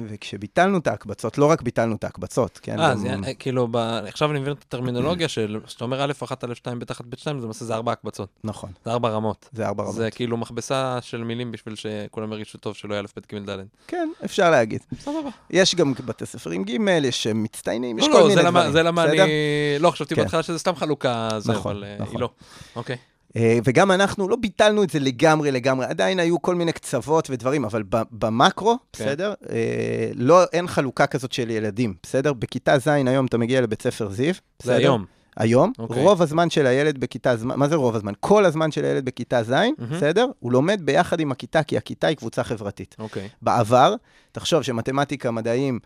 [0.00, 2.80] וכשביטלנו את ההקבצות, לא רק ביטלנו את ההקבצות, כן?
[2.80, 6.44] אה, זה אה, כאילו, ב- עכשיו אני מבין את הטרמינולוגיה של, כשאתה אומר א' 1,
[6.44, 9.48] א' 2, ב' 1, ב' 2, זה למעשה זה ארבע הקבצות, נכון, זה ארבע רמות.
[9.52, 9.94] זה ארבע רמות.
[9.96, 13.58] זה כאילו מכבסה של מילים בשביל שכולם ירגישו טוב שלא יהיה א' ב' ג' ד'.
[13.86, 14.80] כן, אפשר להגיד.
[15.00, 15.28] סבבה.
[15.50, 16.70] יש גם בתי ספר עם ג',
[17.04, 18.72] יש מצטיינים, יש לא, כל לא, מיני זה למה- דברים.
[18.72, 19.22] זה למה בסדר?
[19.24, 19.30] אני...
[19.80, 20.22] לא, חשבתי כן.
[20.22, 22.14] בהתחלה שזה סתם חלוקה, זה, נכון, אבל אה, נכון.
[22.14, 22.30] היא לא.
[22.76, 22.96] אוקיי.
[23.36, 27.64] אה, וגם אנחנו לא ביטלנו את זה לגמרי לגמרי, עדיין היו כל מיני קצוות ודברים,
[27.64, 29.04] אבל במקרו, כן.
[29.04, 29.34] בסדר?
[29.50, 32.32] אה, לא, אין חלוקה כזאת של ילדים, בסדר?
[32.32, 34.74] בכיתה ז' היום אתה מגיע לבית ספר זיו, זה בסדר?
[34.76, 35.04] היום.
[35.36, 36.02] היום, אוקיי.
[36.02, 38.12] רוב הזמן של הילד בכיתה מה זה רוב הזמן?
[38.20, 39.52] כל הזמן של הילד בכיתה ז',
[39.90, 40.26] בסדר?
[40.38, 42.96] הוא לומד ביחד עם הכיתה, כי הכיתה היא קבוצה חברתית.
[42.98, 43.28] אוקיי.
[43.42, 43.94] בעבר,
[44.32, 45.78] תחשוב שמתמטיקה, מדעים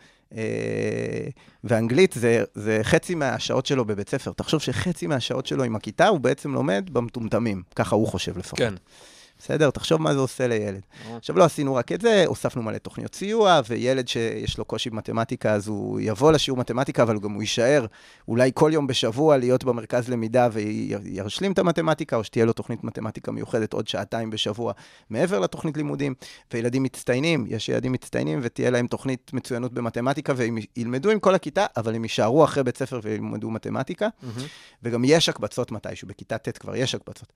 [1.65, 4.33] ואנגלית זה, זה חצי מהשעות שלו בבית ספר.
[4.33, 8.59] תחשוב שחצי מהשעות שלו עם הכיתה הוא בעצם לומד במטומטמים, ככה הוא חושב לפחות.
[8.59, 8.75] כן.
[9.47, 9.71] בסדר?
[9.71, 10.81] תחשוב מה זה עושה לילד.
[11.17, 15.53] עכשיו, לא עשינו רק את זה, הוספנו מלא תוכניות סיוע, וילד שיש לו קושי במתמטיקה,
[15.53, 17.87] אז הוא יבוא לשיעור מתמטיקה, אבל גם הוא יישאר
[18.29, 23.33] אולי כל יום בשבוע להיות במרכז למידה וישלים את המתמטיקה, או שתהיה לו תוכנית מתמטיקה
[23.33, 24.73] מיוחדת עוד שעתיים בשבוע
[25.11, 26.15] מעבר לתוכנית לימודים.
[26.53, 31.67] וילדים מצטיינים, יש ילדים מצטיינים, ותהיה להם תוכנית מצוינות במתמטיקה, והם ילמדו עם כל הכיתה,
[31.77, 34.09] אבל הם יישארו אחרי בית ספר וילמדו מתמטיקה.
[34.83, 37.33] וגם יש הקבצות מתישהו, בכיתה ט' כבר יש הקבצות.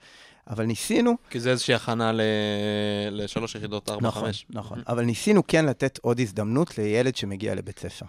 [0.51, 2.20] אבל ניסינו, כי זה איזושהי הכנה ל-
[3.10, 4.46] לשלוש יחידות, ארבע, נכון, חמש.
[4.50, 4.82] נכון.
[4.88, 8.06] אבל ניסינו כן לתת עוד הזדמנות לילד שמגיע לבית ספר.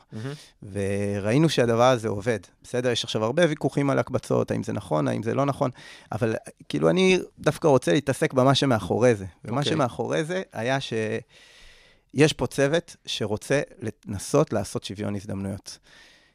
[0.71, 2.39] וראינו שהדבר הזה עובד.
[2.63, 5.71] בסדר, יש עכשיו הרבה ויכוחים על הקבצות, האם זה נכון, האם זה לא נכון,
[6.11, 6.35] אבל
[6.69, 9.25] כאילו אני דווקא רוצה להתעסק במה שמאחורי זה.
[9.45, 9.73] ומה אוקיי.
[9.73, 13.61] שמאחורי זה היה שיש פה צוות שרוצה
[14.07, 15.77] לנסות לעשות שוויון הזדמנויות.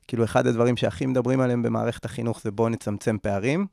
[0.09, 3.67] כאילו, אחד הדברים שהכי מדברים עליהם במערכת החינוך זה בואו נצמצם פערים.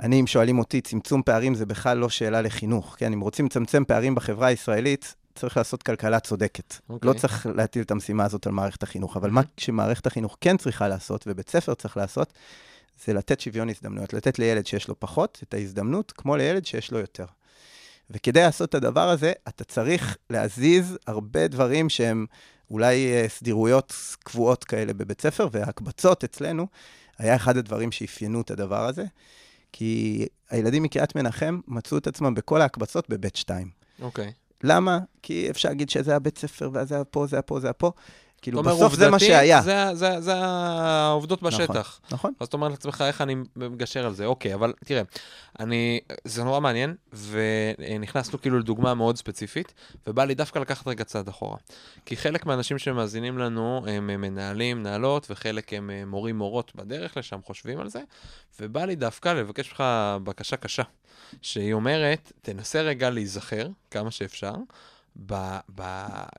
[0.00, 2.96] אני, אם שואלים אותי, צמצום פערים זה בכלל לא שאלה לחינוך.
[2.98, 6.74] כן, אם רוצים לצמצם פערים בחברה הישראלית, צריך לעשות כלכלה צודקת.
[6.88, 7.08] אוקיי.
[7.08, 9.16] לא צריך להטיל את המשימה הזאת על מערכת החינוך.
[9.16, 12.32] אבל מה שמערכת החינוך כן צריכה לעשות, ובית ספר צריך לעשות,
[13.04, 14.12] זה לתת שוויון הזדמנויות.
[14.12, 17.26] לתת לילד שיש לו פחות את ההזדמנות, כמו לילד שיש לו יותר.
[18.10, 22.26] וכדי לעשות את הדבר הזה, אתה צריך להזיז הרבה דברים שהם
[22.70, 26.66] אולי אה, סדירויות קבועות כאלה בבית ספר, וההקבצות אצלנו
[27.18, 29.04] היה אחד הדברים שאפיינו את הדבר הזה,
[29.72, 33.70] כי הילדים מקריית מנחם מצאו את עצמם בכל ההקבצות בבית 2.
[34.00, 34.32] אוקיי.
[34.62, 34.98] למה?
[35.22, 37.92] כי אפשר להגיד שזה הבית ספר, וזה היה פה, זה היה פה, זה היה פה.
[38.42, 39.62] כאילו, בסוף זה מה שהיה.
[39.62, 41.60] זה- זה- זה העובדות נכון.
[41.60, 42.00] בשטח.
[42.10, 42.32] נכון.
[42.40, 44.24] אז אתה אומר לעצמך, איך אני מגשר על זה?
[44.26, 45.02] אוקיי, אבל תראה,
[45.60, 46.94] אני, זה נורא מעניין,
[47.88, 49.74] ונכנסנו כאילו לדוגמה מאוד ספציפית,
[50.06, 51.56] ובא לי דווקא לקחת רגע צעד אחורה.
[52.06, 57.38] כי חלק מהאנשים שמאזינים לנו הם מנהלים, מנהלות, וחלק הם אה, מורים, מורות בדרך לשם,
[57.44, 58.00] חושבים על זה,
[58.60, 59.84] ובא לי דווקא לבקש ממך
[60.24, 60.82] בקשה קשה,
[61.42, 64.52] שהיא אומרת, תנסה רגע להיזכר כמה שאפשר.
[65.26, 65.82] ב, ב...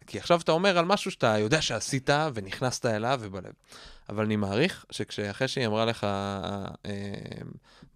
[0.08, 3.54] כי עכשיו אתה אומר על משהו שאתה יודע שעשית ונכנסת אליו ובלב.
[4.10, 6.80] אבל אני מעריך שכשאחרי שהיא אמרה לך, אה,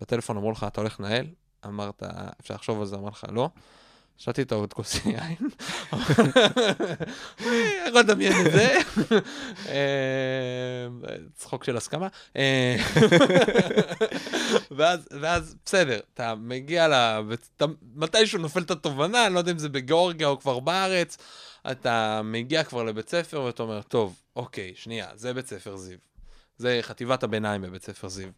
[0.02, 1.26] בטלפון אמרו לך, אתה הולך לנהל,
[1.66, 2.04] אמרת,
[2.42, 3.50] אפשר לחשוב על זה, אמר לך, לא.
[4.18, 5.36] שתתי איתו עוד כוס יין.
[7.40, 8.78] אני יכול לדמיין את זה.
[9.70, 10.88] אה,
[11.36, 12.08] צחוק של הסכמה.
[12.38, 12.76] אה,
[15.22, 16.94] ואז, בסדר, אתה מגיע ל...
[17.96, 21.18] מתישהו נופל את התובנה, אני לא יודע אם זה בגיאורגיה או כבר בארץ,
[21.72, 25.98] אתה מגיע כבר לבית ספר ואתה אומר, טוב, אוקיי, שנייה, זה בית ספר זיו.
[26.58, 28.30] זה חטיבת הביניים בבית ספר זיו.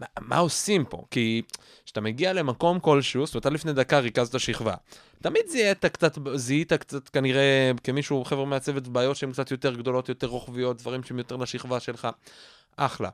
[0.00, 1.04] מה, מה עושים פה?
[1.10, 1.42] כי
[1.84, 4.74] כשאתה מגיע למקום כלשהו, זאת אומרת, עד לפני דקה ריכזת שכבה.
[5.22, 10.26] תמיד זיהית קצת, זיהית קצת כנראה כמישהו, חבר'ה מהצוות, בעיות שהן קצת יותר גדולות, יותר
[10.26, 12.08] רוחביות, דברים שהם יותר לשכבה שלך.
[12.76, 13.08] אחלה.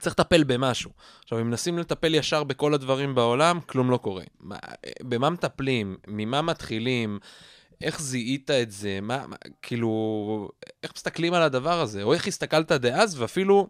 [0.00, 0.90] צריך לטפל במשהו.
[1.24, 4.24] עכשיו, אם מנסים לטפל ישר בכל הדברים בעולם, כלום לא קורה.
[4.40, 4.56] מה,
[5.02, 5.96] במה מטפלים?
[6.06, 7.18] ממה מתחילים?
[7.80, 8.98] איך זיהית את זה?
[9.02, 10.50] מה, מה, כאילו,
[10.82, 12.02] איך מסתכלים על הדבר הזה?
[12.02, 13.68] או איך הסתכלת דאז, ואפילו,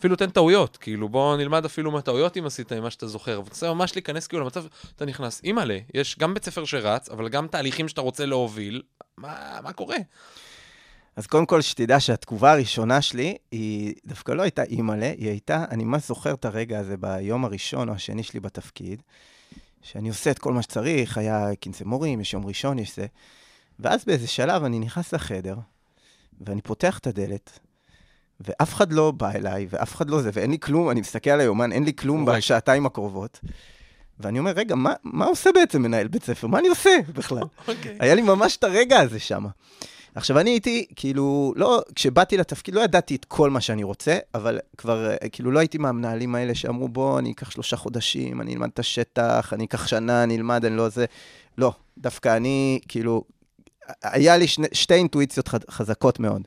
[0.00, 0.76] אפילו תן טעויות.
[0.76, 3.40] כאילו, בוא נלמד אפילו מהטעויות אם עשית, ממה שאתה זוכר.
[3.46, 4.64] ותנסה ממש להיכנס כאילו למצב,
[4.96, 8.82] אתה נכנס, אימא'לה, יש גם בית ספר שרץ, אבל גם תהליכים שאתה רוצה להוביל.
[9.16, 9.96] מה, מה קורה?
[11.16, 15.84] אז קודם כל, שתדע שהתגובה הראשונה שלי, היא דווקא לא הייתה אימא'לה, היא הייתה, אני
[15.84, 19.02] ממש זוכר את הרגע הזה ביום הראשון או השני שלי בתפקיד,
[19.82, 23.06] שאני עושה את כל מה שצריך, היה כנסי מורים, יש יום ראשון, יש זה.
[23.78, 25.56] ואז באיזה שלב אני נכנס לחדר,
[26.40, 27.58] ואני פותח את הדלת,
[28.40, 31.40] ואף אחד לא בא אליי, ואף אחד לא זה, ואין לי כלום, אני מסתכל על
[31.40, 32.24] היומן, אין לי כלום.
[32.24, 33.40] בשעתיים הקרובות.
[34.20, 36.46] ואני אומר, רגע, מה, מה עושה בעצם מנהל בית ספר?
[36.46, 37.42] מה אני עושה בכלל?
[37.68, 37.96] אוקיי.
[38.00, 39.46] היה לי ממש את הרגע הזה שם.
[40.14, 44.58] עכשיו, אני הייתי, כאילו, לא, כשבאתי לתפקיד, לא ידעתי את כל מה שאני רוצה, אבל
[44.76, 48.68] כבר, אה, כאילו, לא הייתי מהמנהלים האלה שאמרו, בוא, אני אקח שלושה חודשים, אני אלמד
[48.74, 51.04] את השטח, אני אקח שנה, אני אלמד, אני לא זה.
[51.58, 53.24] לא, דווקא אני, כאילו,
[54.02, 56.42] היה לי שני, שתי אינטואיציות חזקות מאוד.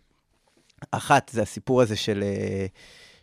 [0.91, 2.65] אחת, זה הסיפור הזה של, אה,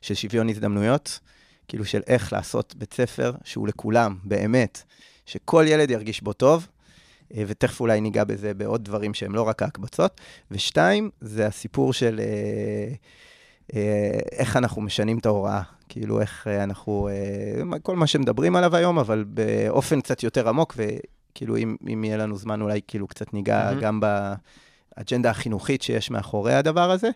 [0.00, 1.20] של שוויון הזדמנויות,
[1.68, 4.82] כאילו של איך לעשות בית ספר שהוא לכולם, באמת,
[5.26, 6.68] שכל ילד ירגיש בו טוב,
[7.36, 10.20] אה, ותכף אולי ניגע בזה בעוד דברים שהם לא רק ההקבצות.
[10.50, 12.20] ושתיים, זה הסיפור של
[13.74, 15.62] אה, איך אנחנו משנים את ההוראה.
[15.88, 17.08] כאילו, איך אנחנו,
[17.82, 22.36] כל מה שמדברים עליו היום, אבל באופן קצת יותר עמוק, וכאילו, אם, אם יהיה לנו
[22.36, 23.80] זמן, אולי כאילו קצת ניגע מהמם.
[23.80, 24.00] גם
[24.96, 27.08] באג'נדה החינוכית שיש מאחורי הדבר הזה.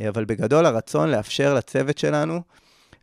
[0.00, 2.40] אה, אבל בגדול, הרצון לאפשר לצוות שלנו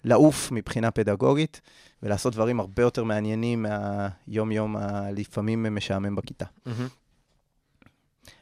[0.06, 1.62] לעוף מבחינה פדגוגית,
[2.04, 3.66] ולעשות דברים הרבה יותר מעניינים
[4.28, 6.46] מהיום-יום הלפעמים משעמם בכיתה.
[6.66, 6.88] מהמם.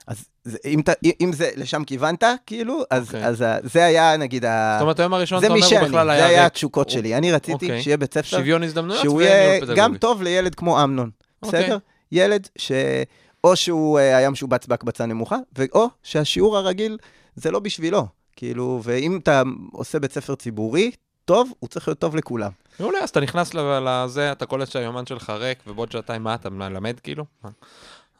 [0.07, 0.89] אז זה, אם, ת,
[1.21, 3.23] אם זה, לשם כיוונת, כאילו, אז, אוקיי.
[3.23, 3.27] okay.
[3.27, 4.75] אז ה- זה היה, נגיד, ה...
[4.77, 6.51] זאת אומרת, היום הראשון, זה אתה אומר, הוא בכלל זה היה היה ריק.
[6.51, 7.15] התשוקות הוא- שלי.
[7.17, 7.81] אני רציתי אוקיי.
[7.81, 9.59] שיהיה בית ספר שוויון הזדמנויות שהוא יהיה.
[9.75, 11.09] גם טוב לילד כמו אמנון,
[11.43, 11.63] אוקיי.
[11.63, 11.77] בסדר?
[12.11, 12.71] ילד ש...
[13.47, 15.37] או שהוא אה, היה משובץ בהקבצה נמוכה,
[15.73, 16.97] או שהשיעור הרגיל
[17.35, 18.07] זה לא בשבילו.
[18.35, 20.91] כאילו, ואם אתה עושה בית ספר ציבורי,
[21.25, 22.51] טוב, הוא צריך להיות טוב לכולם.
[22.79, 26.99] מעולה, אז אתה נכנס לזה, אתה קולט שהיומן שלך ריק, ובעוד שעתיים מה, אתה מלמד
[26.99, 27.25] כאילו?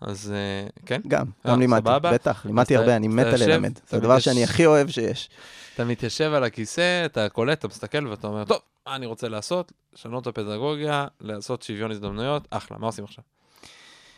[0.02, 2.12] אז אה, כן, גם, אה, גם לימדתי, סבבה.
[2.12, 3.80] בטח, לימדתי הרבה, אני מת על ללמד.
[3.90, 5.30] זה הדבר שאני הכי אוהב שיש.
[5.76, 9.72] אתה מתיישב על הכיסא, אתה קולט, אתה מסתכל ואתה אומר, טוב, מה אני רוצה לעשות?
[9.94, 13.24] לשנות את הפדגוגיה, לעשות שוויון הזדמנויות, אחלה, מה עושים עכשיו?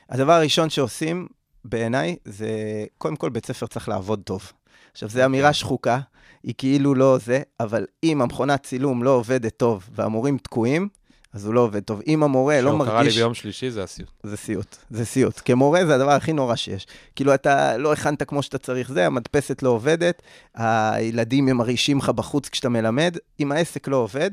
[0.10, 1.28] הדבר הראשון שעושים,
[1.66, 2.50] בעיניי, זה
[2.98, 4.52] קודם כל בית ספר צריך לעבוד טוב.
[4.92, 6.00] עכשיו, זו אמירה שחוקה,
[6.44, 10.90] היא כאילו לא זה, אבל אם המכונת צילום לא עובדת טוב והמורים תקועים,
[11.34, 12.02] אז הוא לא עובד טוב.
[12.08, 13.18] אם המורה לא שהוא קרא לי מרגיש...
[13.18, 14.10] ביום שלישי, זה הסיוט.
[14.24, 15.42] זה סיוט, זה סיוט.
[15.46, 16.88] כמורה זה הדבר הכי נורא שיש.
[17.16, 20.22] כאילו, אתה לא הכנת כמו שאתה צריך זה, המדפסת לא עובדת,
[20.56, 24.32] הילדים הם מרעישים לך בחוץ כשאתה מלמד, אם העסק לא עובד,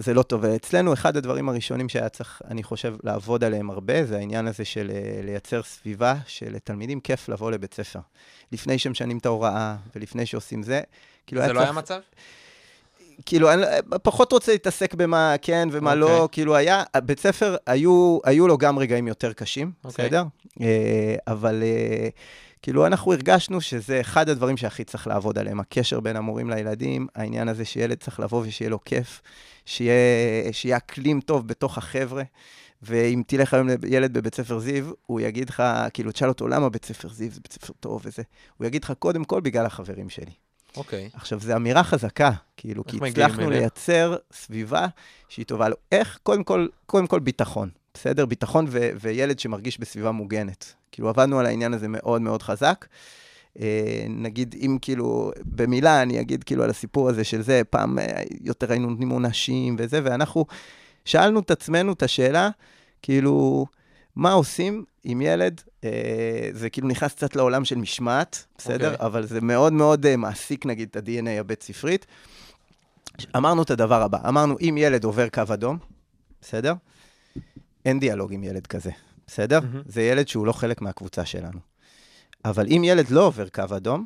[0.00, 0.40] זה לא טוב.
[0.44, 4.90] ואצלנו, אחד הדברים הראשונים שהיה צריך, אני חושב, לעבוד עליהם הרבה, זה העניין הזה של
[4.94, 8.00] אה, לייצר סביבה שלתלמידים כיף לבוא לבית ספר.
[8.52, 10.80] לפני שמשנים את ההוראה, ולפני שעושים זה,
[11.26, 11.62] כאילו זה לא צריך...
[11.62, 12.00] היה מצב?
[13.26, 13.62] כאילו, אני
[14.02, 16.28] פחות רוצה להתעסק במה כן ומה לא, אוקיי.
[16.34, 20.04] כאילו היה, בית ספר, היו, היו לו גם רגעים יותר קשים, אוקיי.
[20.04, 20.24] בסדר?
[20.60, 22.08] אה, אבל אה,
[22.62, 27.48] כאילו, אנחנו הרגשנו שזה אחד הדברים שהכי צריך לעבוד עליהם, הקשר בין המורים לילדים, העניין
[27.48, 29.22] הזה שילד צריך לבוא ושיהיה לו כיף,
[29.64, 32.22] שיהיה, שיהיה אקלים טוב בתוך החבר'ה.
[32.82, 36.84] ואם תלך היום לילד בבית ספר זיו, הוא יגיד לך, כאילו, תשאל אותו למה בית
[36.84, 38.22] ספר זיו זה בית ספר טוב וזה.
[38.56, 40.32] הוא יגיד לך, קודם כל, בגלל החברים שלי.
[40.76, 41.10] אוקיי.
[41.14, 43.50] עכשיו, זו אמירה חזקה, כאילו, כי הצלחנו?
[43.50, 44.86] לייצר סביבה
[45.28, 45.76] שהיא טובה לו.
[45.92, 46.18] איך?
[46.22, 48.26] קודם כל, קודם כל ביטחון, בסדר?
[48.26, 50.74] ביטחון ו- וילד שמרגיש בסביבה מוגנת.
[50.92, 52.86] כאילו, עבדנו על העניין הזה מאוד מאוד חזק.
[53.60, 58.22] אה, נגיד, אם כאילו, במילה אני אגיד כאילו על הסיפור הזה של זה, פעם אה,
[58.40, 60.46] יותר היינו נותנים עונשים וזה, ואנחנו
[61.04, 62.50] שאלנו את עצמנו את השאלה,
[63.02, 63.66] כאילו,
[64.16, 65.60] מה עושים עם ילד?
[65.84, 68.92] אה, זה כאילו נכנס קצת לעולם של משמעת, בסדר?
[68.92, 69.06] אוקיי.
[69.06, 72.06] אבל זה מאוד מאוד אה, מעסיק, נגיד, את ה-DNA הבית-ספרית.
[73.36, 75.78] אמרנו את הדבר הבא, אמרנו, אם ילד עובר קו אדום,
[76.42, 76.74] בסדר?
[77.84, 78.90] אין דיאלוג עם ילד כזה,
[79.26, 79.60] בסדר?
[79.60, 79.82] מהמם.
[79.86, 81.58] זה ילד שהוא לא חלק מהקבוצה שלנו.
[82.44, 84.04] אבל אם ילד לא עובר קו אדום,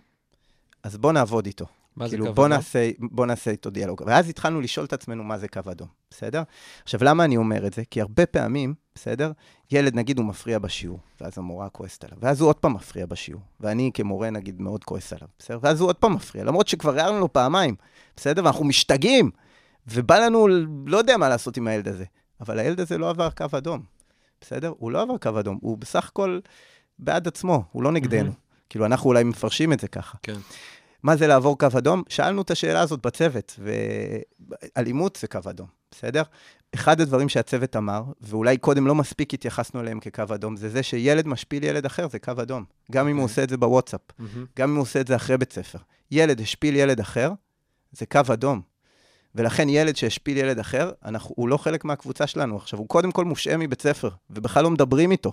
[0.83, 1.67] אז בוא נעבוד איתו.
[1.97, 2.57] מה זה כאילו, קו בוא אדום?
[2.57, 4.03] נעשה, בוא נעשה איתו דיאלוג.
[4.07, 6.43] ואז התחלנו לשאול את עצמנו מה זה קו אדום, בסדר?
[6.83, 7.83] עכשיו, למה אני אומר את זה?
[7.91, 9.33] כי הרבה פעמים, בסדר?
[9.73, 13.43] ילד, נגיד, הוא מפריע בשיעור, ואז המורה כועסת עליו, ואז הוא עוד פעם מפריע בשיעור,
[13.61, 15.59] ואני כמורה, נגיד, מאוד כועס עליו, בסדר?
[15.63, 17.75] ואז הוא עוד פעם מפריע, למרות שכבר הערנו לו פעמיים,
[18.17, 18.45] בסדר?
[18.45, 19.31] ואנחנו משתגעים,
[19.89, 20.49] ובא לנו,
[20.87, 22.05] לא יודע מה לעשות עם הילד הזה.
[22.47, 23.83] אבל הילד הזה לא עבר קו אדום,
[24.41, 24.73] בסדר?
[24.79, 26.41] הוא לא עבר קו אדום, הוא בסך הכל
[26.99, 28.23] בעד עצמו, הוא לא נגדנו.
[28.23, 28.35] מהמם.
[28.69, 30.19] כאילו, אנחנו אולי מפרשים את זה ככה.
[30.23, 30.37] כן.
[31.03, 32.03] מה זה לעבור קו אדום?
[32.09, 33.61] שאלנו את השאלה הזאת בצוות,
[34.77, 36.23] ואלימות זה קו אדום, בסדר?
[36.75, 41.27] אחד הדברים שהצוות אמר, ואולי קודם לא מספיק התייחסנו אליהם כקו אדום, זה זה שילד
[41.27, 42.65] משפיל ילד אחר, זה קו אדום.
[42.93, 43.33] גם אם הוא אוקיי.
[43.33, 44.47] עושה את זה בוואטסאפ, מהמם.
[44.59, 45.79] גם אם הוא עושה את זה אחרי בית ספר.
[46.11, 47.33] ילד השפיל ילד אחר,
[47.93, 48.74] זה קו אדום.
[49.35, 52.57] ולכן ילד שהשפיל ילד אחר, אנחנו, הוא לא חלק מהקבוצה שלנו.
[52.57, 55.33] עכשיו, הוא קודם כל מושעה מבית ספר, ובכלל לא מדברים איתו.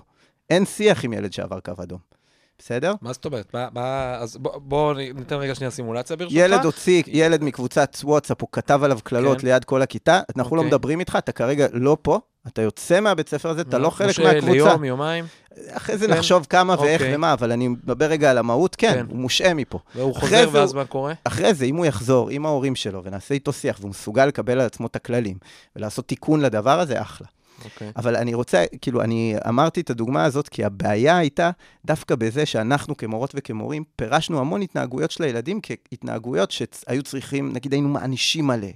[0.50, 2.00] אין שיח עם ילד שעבר קו אדום,
[2.63, 2.93] בסדר?
[3.02, 3.54] מה זאת אומרת?
[3.54, 6.36] מה- מה- אז בוא- בוא ניתן רגע שנייה סימולציה ברשותך.
[6.38, 9.47] ילד הוציא, ילד מקבוצת וואטסאפ, הוא כתב עליו קללות כן.
[9.47, 10.67] ליד כל הכיתה, אנחנו לא אוקיי.
[10.69, 14.52] מדברים איתך, אתה כרגע לא פה, אתה יוצא מהבית ספר הזה, אתה לא חלק מהקבוצה.
[14.52, 15.26] ליום, יומיים,
[15.71, 16.13] אחרי זה כן.
[16.13, 17.15] נחשוב כמה ואיך אוקיי.
[17.15, 19.06] ומה, אבל אני מדבר רגע על המהות, כן, כן.
[19.10, 19.80] הוא מושעה מפה.
[19.95, 21.13] והוא חוזר, זה ואז מה קורה?
[21.24, 24.65] אחרי זה, אם הוא יחזור עם ההורים שלו ונעשה איתו שיח, והוא מסוגל לקבל על
[24.65, 25.38] עצמו את הכללים
[25.76, 27.28] ולעשות תיקון לדבר הזה, אחלה.
[27.65, 27.91] אוקיי.
[27.95, 31.52] אבל אני רוצה, כאילו, אני אמרתי את הדוגמה הזאת, כי הבעיה הייתה
[31.86, 37.89] דווקא בזה שאנחנו כמורות וכמורים פירשנו המון התנהגויות של הילדים כהתנהגויות שהיו צריכים, נגיד היינו
[37.89, 38.67] מענישים מלא,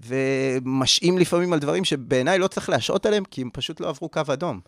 [0.00, 4.20] ומשעים לפעמים על דברים שבעיניי לא צריך להשעות עליהם, כי הם פשוט לא עברו קו
[4.32, 4.60] אדום.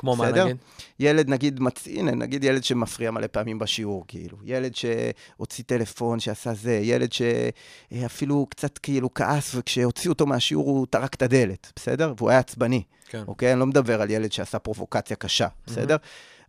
[0.00, 0.44] כמו מה בסדר?
[0.44, 0.56] נגיד?
[1.00, 1.86] ילד, נגיד, מצ...
[1.86, 4.36] הנה, נגיד ילד שמפריע מלא פעמים בשיעור, כאילו.
[4.44, 11.14] ילד שהוציא טלפון, שעשה זה, ילד שאפילו קצת כאילו כעס, וכשהוציאו אותו מהשיעור הוא טרק
[11.14, 12.14] את הדלת, בסדר?
[12.16, 12.82] והוא היה עצבני.
[13.08, 13.22] כן.
[13.26, 13.52] אוקיי?
[13.52, 15.96] אני לא מדבר על ילד שעשה פרובוקציה קשה, בסדר?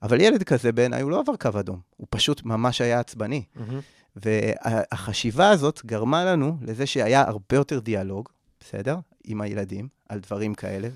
[0.03, 3.43] אבל ילד כזה בעיניי הוא לא עבר קו אדום, הוא פשוט ממש היה עצבני.
[3.55, 3.79] מהמם.
[4.15, 8.95] והחשיבה הזאת גרמה לנו לזה שהיה הרבה יותר דיאלוג, בסדר?
[9.23, 10.87] עם הילדים, על דברים כאלה,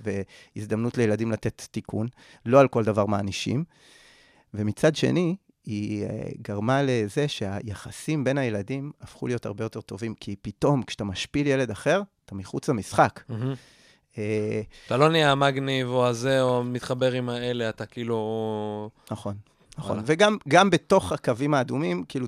[0.56, 2.08] והזדמנות לילדים לתת תיקון,
[2.46, 3.64] לא על כל דבר מענישים.
[4.54, 5.36] ומצד שני,
[5.66, 6.10] היא אה,
[6.42, 11.72] גרמה לזה שהיחסים בין הילדים הפכו להיות הרבה יותר טובים, כי פתאום כשאתה משפיל ילד
[11.72, 13.24] אחר, אתה מחוץ למשחק.
[14.18, 18.90] אה, אתה לא נהיה המגניב או הזה, או מתחבר עם האלה, אתה כאילו...
[19.12, 19.36] נכון.
[19.78, 20.04] נכון, וואלה.
[20.06, 22.28] וגם גם בתוך הקווים האדומים, כאילו,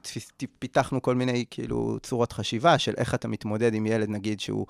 [0.59, 4.65] פיתחנו כל מיני, כאילו, צורות חשיבה של איך אתה מתמודד עם ילד, נגיד, שהוא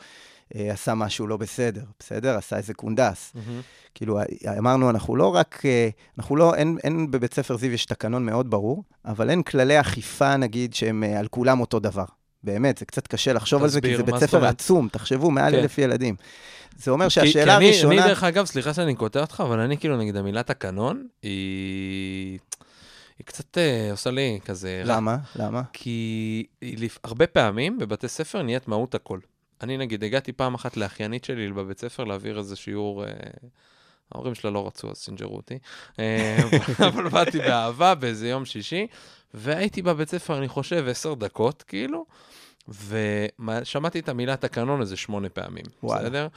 [0.56, 2.38] אה, עשה משהו לא בסדר, בסדר?
[2.38, 3.32] עשה איזה קונדס.
[3.36, 3.62] מהמם.
[3.96, 4.20] כאילו,
[4.58, 8.50] אמרנו, אנחנו לא רק, אה, אנחנו לא, אין, אין בבית ספר זיו יש תקנון מאוד
[8.50, 12.06] ברור, אבל אין כללי אכיפה, נגיד, שהם אה, על כולם אותו דבר.
[12.44, 14.46] באמת, זה קצת קשה לחשוב על זה, כי תסביר, זה בית ספר?
[14.46, 15.60] עצום, תחשבו, מעל כן.
[15.60, 16.16] אלף ילדים.
[16.78, 17.94] זה אומר כי- שהשאלה כי אני- הראשונה...
[18.02, 22.40] אני, דרך אגב, סליחה שאני קוטע אותך, אבל אני כאילו, נגיד, המילה תקנון, היא...
[23.20, 24.82] היא קצת אה, עושה לי כזה...
[24.86, 24.96] רע.
[24.96, 25.18] למה?
[25.36, 25.62] למה?
[25.74, 26.46] כי.
[27.04, 29.20] הרבה פעמים בבתי ספר נהיית מהות הכל.
[29.62, 33.10] אני נגיד הגעתי פעם אחת לאחיינית שלי בבית ספר להעביר איזה שיעור, אה...
[34.12, 35.58] ההורים שלה לא רצו, אז סינג'רו אותי,
[36.00, 36.38] אה,
[36.88, 38.88] אבל באתי באהבה באיזה יום שישי,
[39.34, 42.06] והייתי בבית ספר, אני חושב, עשר דקות, כאילו,
[42.68, 46.02] ושמעתי את המילה תקנון איזה שמונה פעמים, וואלה.
[46.02, 46.28] בסדר?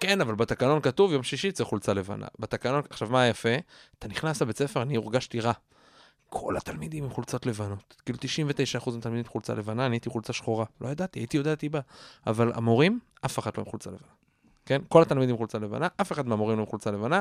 [0.00, 2.26] כן, אבל בתקנון כתוב יום שישי צריך חולצה לבנה.
[2.38, 3.54] בתקנון, עכשיו מה יפה?
[3.98, 5.52] אתה נכנס לבית ספר, אני הורגשתי רע.
[6.32, 7.96] כל התלמידים עם חולצות לבנות.
[8.04, 10.64] כאילו 99% מהתלמידים עם חולצה לבנה, אני הייתי חולצה שחורה.
[10.80, 11.80] לא ידעתי, הייתי יודע טיבה.
[12.26, 14.21] אבל המורים, אף אחד לא עם חולצה לבנה.
[14.66, 14.82] כן?
[14.88, 17.20] כל התלמידים חולצה לבנה, אף אחד מהמורים לא חולצה לבנה,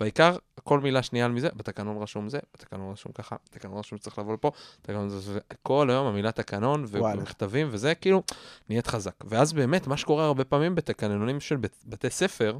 [0.00, 4.18] והעיקר, כל מילה שנייה על מזה, בתקנון רשום זה, בתקנון רשום ככה, בתקנון רשום שצריך
[4.18, 4.50] לבוא לפה,
[4.80, 6.84] בתקנון זה, זה, כל היום המילה תקנון.
[7.18, 8.22] ומכתבים וזה, כאילו,
[8.68, 9.14] נהיית חזק.
[9.24, 12.58] ואז באמת, מה שקורה הרבה פעמים בתקנונים של בית, בתי ספר,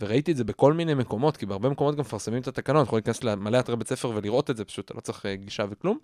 [0.00, 3.24] וראיתי את זה בכל מיני מקומות, כי בהרבה מקומות גם מפרסמים את התקנון, יכול להיכנס
[3.24, 5.98] למלא אתרי בית ספר ולראות את זה, פשוט לא צריך אה, גישה וכלום.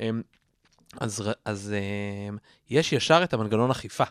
[0.00, 0.22] אמ,
[1.00, 1.74] אז, אז
[2.28, 2.36] אמ,
[2.70, 4.04] יש ישר את המנגנון אכיפה.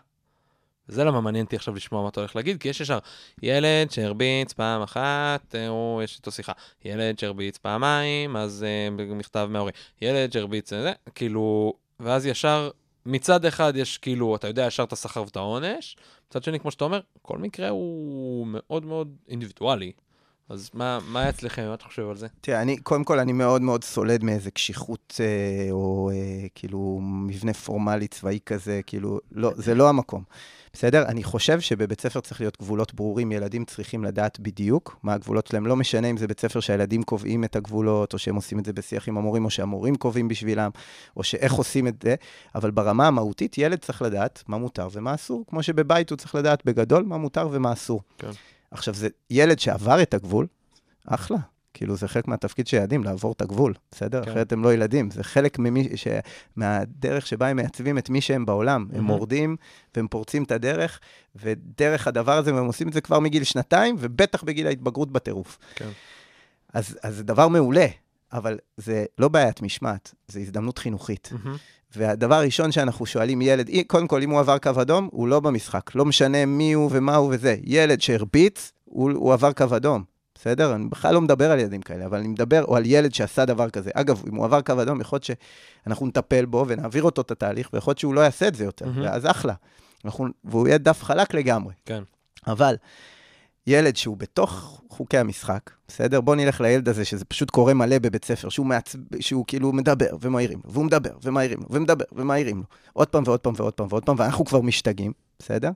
[0.90, 3.00] וזה למה מעניין אותי עכשיו לשמוע מה אתה הולך להגיד, כי יש ישר
[3.44, 6.52] ילד שהרביץ פעם אחת, אה, הוא, יש איתו שיחה.
[6.86, 9.74] ילד שהרביץ פעמיים, אז אה, מכתב מההורים.
[10.02, 12.70] ילד שהרביץ אה, זה, כאילו, ואז ישר,
[13.06, 15.98] מצד אחד יש כאילו, אתה יודע ישר את השכר ואת העונש,
[16.30, 19.92] מצד שני, כמו שאתה אומר, כל מקרה הוא מאוד מאוד אינדיבידואלי.
[20.50, 22.28] אז מה, מה אצלכם, מה אתה חושב על זה?
[22.42, 27.54] תראה, אני, קודם כל, אני מאוד מאוד סולד מאיזה קשיחות, אה, או אה, כאילו מבנה
[27.54, 30.24] פורמלי צבאי כזה, כאילו, לא, זה לא המקום.
[30.74, 31.06] בסדר?
[31.06, 35.68] אני חושב שבבית ספר צריך להיות גבולות ברורים, ילדים צריכים לדעת בדיוק מה הגבולות שלהם.
[35.68, 38.74] לא משנה אם זה בית ספר שהילדים קובעים את הגבולות, או שהם עושים את זה
[38.74, 40.70] בשיח עם המורים, או שהמורים קובעים בשבילם,
[41.18, 42.16] או שאיך עושים את זה,
[42.56, 46.66] אבל ברמה המהותית, ילד צריך לדעת מה מותר ומה אסור, כמו שבבית הוא צריך לדעת
[46.66, 48.02] בגדול מה מותר ומה אסור.
[48.18, 48.32] כן.
[48.72, 50.48] עכשיו, זה ילד שעבר את הגבול,
[51.06, 51.38] אחלה.
[51.74, 54.26] כאילו, זה חלק מהתפקיד של ילדים, לעבור את הגבול, בסדר?
[54.26, 54.32] כן.
[54.32, 55.12] אחרת הם לא ילדים.
[55.12, 56.08] זה חלק ממי, ש...
[56.56, 58.82] מהדרך שבה הם מעצבים את מי שהם בעולם.
[58.82, 59.08] הם מהמם.
[59.08, 59.56] מורדים
[59.96, 61.00] והם פורצים את הדרך,
[61.36, 65.58] ודרך הדבר הזה, והם עושים את זה כבר מגיל שנתיים, ובטח בגיל ההתבגרות בטירוף.
[65.76, 65.90] כן.
[66.74, 67.88] אז, אז זה דבר מעולה,
[68.34, 71.30] אבל זה לא בעיית משמעת, זה הזדמנות חינוכית.
[71.32, 71.58] מהמם.
[71.96, 75.40] והדבר הראשון שאנחנו שואלים ילד, אי- קודם כל, אם הוא עבר קו אדום, הוא לא
[75.40, 75.96] במשחק.
[75.96, 77.56] לא משנה מי הוא ומה הוא וזה.
[77.64, 80.04] ילד שהרביץ, הוא, הוא עבר קו אדום.
[80.36, 80.76] בסדר?
[80.76, 83.70] אני בכלל לא מדבר על ילדים כאלה, אבל אני מדבר או על ילד שעשה דבר
[83.70, 83.90] כזה.
[83.94, 85.24] אגב, אם הוא עבר קו אדום, יכול להיות
[85.84, 88.86] שאנחנו נטפל בו ונעביר אותו את התהליך, ויכול להיות שהוא לא יעשה את זה יותר,
[88.86, 89.02] מהמם.
[89.02, 89.54] ואז אחלה.
[90.06, 91.74] אנחנו, והוא יהיה דף חלק לגמרי.
[91.86, 92.04] כן.
[92.48, 92.76] אבל
[93.68, 96.22] ילד שהוא בתוך חוקי המשחק, בסדר?
[96.22, 100.18] בוא נלך לילד הזה, שזה פשוט קורה מלא בבית ספר, שהוא, מעצב, שהוא כאילו מדבר
[100.22, 102.64] ומעירים לו, והוא מדבר ומעירים לו, ומדבר ומעירים לו,
[102.94, 105.72] עוד פעם ועוד פעם ועוד פעם ועוד פעם, ואנחנו כבר משתגעים, בסדר?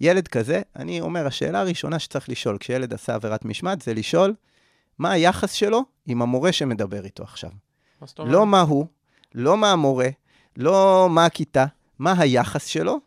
[0.00, 4.34] ילד כזה, אני אומר, השאלה הראשונה שצריך לשאול כשילד עשה עבירת משמעת, זה לשאול
[4.98, 7.50] מה היחס שלו עם המורה שמדבר איתו עכשיו.
[8.18, 8.86] לא מה הוא,
[9.34, 10.08] לא מה המורה,
[10.56, 11.66] לא מה הכיתה,
[11.98, 12.98] מה היחס שלו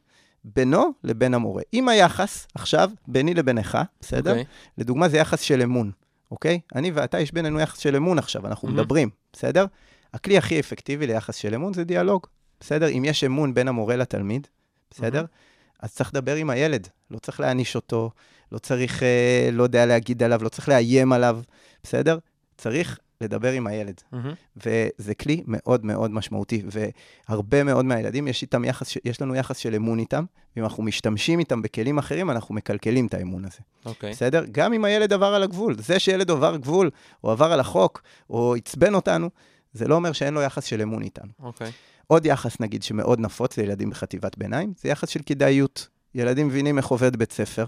[0.44, 1.64] בינו לבין המורה.
[1.74, 4.32] אם היחס עכשיו ביני לבינך, בסדר?
[4.32, 4.46] אוקיי.
[4.78, 5.92] לדוגמה, זה יחס של אמון,
[6.32, 6.60] אוקיי?
[6.76, 8.80] אני ואתה, יש בינינו יחס של אמון עכשיו, אנחנו מהמם.
[8.80, 9.66] מדברים, בסדר?
[10.14, 12.28] הכלי הכי אפקטיבי ליחס של אמון זה דיאלוג,
[12.60, 12.90] בסדר?
[12.90, 14.48] אם יש אמון בין המורה לתלמיד,
[14.92, 15.18] בסדר?
[15.18, 15.28] מהמם.
[15.80, 18.12] אז צריך לדבר עם הילד, לא צריך להעניש אותו,
[18.52, 21.42] לא צריך, אה, לא יודע, להגיד עליו, לא צריך לאיים עליו,
[21.84, 22.18] בסדר?
[22.58, 24.02] צריך לדבר עם הילד.
[24.12, 24.34] מהמם.
[24.58, 26.64] וזה כלי מאוד מאוד משמעותי,
[27.30, 30.24] והרבה מאוד מהילדים, יש, איתם יחס, יש לנו יחס של אמון איתם,
[30.56, 33.60] ואם אנחנו משתמשים איתם בכלים אחרים, אנחנו מקלקלים את האמון הזה.
[33.86, 34.12] אוקיי.
[34.12, 34.44] בסדר?
[34.52, 35.76] גם אם הילד עבר על הגבול.
[35.78, 36.90] זה שילד עבר גבול,
[37.24, 39.30] או עבר על החוק, או עצבן אותנו,
[39.74, 41.32] זה לא אומר שאין לו יחס של אמון איתנו.
[41.40, 41.72] אוקיי.
[42.08, 45.88] עוד יחס, נגיד, שמאוד נפוץ לילדים בחטיבת ביניים, זה יחס של כדאיות.
[46.16, 47.66] ילדים מבינים איך עובד בית ספר,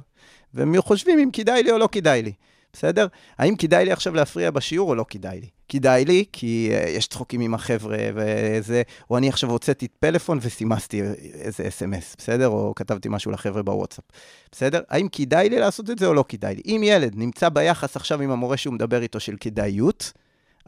[0.53, 2.33] והם חושבים אם כדאי לי או לא כדאי לי,
[2.73, 3.07] בסדר?
[3.37, 5.47] האם כדאי לי עכשיו להפריע בשיעור או לא כדאי לי?
[5.69, 11.01] כדאי לי, כי uh, יש צחוקים עם החבר'ה וזה, או אני עכשיו הוצאתי פלאפון וסימסתי
[11.33, 12.47] איזה אס.אם.אס, בסדר?
[12.47, 14.03] או כתבתי משהו לחבר'ה בוואטסאפ,
[14.51, 14.81] בסדר?
[14.89, 16.61] האם כדאי לי לעשות את זה או לא כדאי לי?
[16.65, 20.13] אם ילד נמצא ביחס עכשיו עם המורה שהוא מדבר איתו של כדאיות,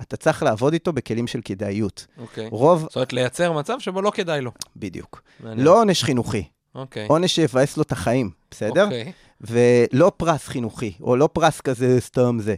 [0.02, 2.06] אתה צריך לעבוד איתו בכלים של כדאיות.
[2.18, 2.48] אוקיי.
[2.52, 4.52] רוב, זאת אומרת, לייצר מצב שבו לא כדאי לו.
[4.76, 5.22] בדיוק.
[5.40, 5.66] מעניין.
[5.66, 6.44] לא עונש חינוכי,
[6.76, 7.06] אוקיי.
[7.10, 8.84] עונש שיבאס לו את החיים, בסדר?
[8.84, 9.12] אוקיי.
[9.42, 12.56] ולא פרס חינוכי, או לא פרס כזה סתם זה.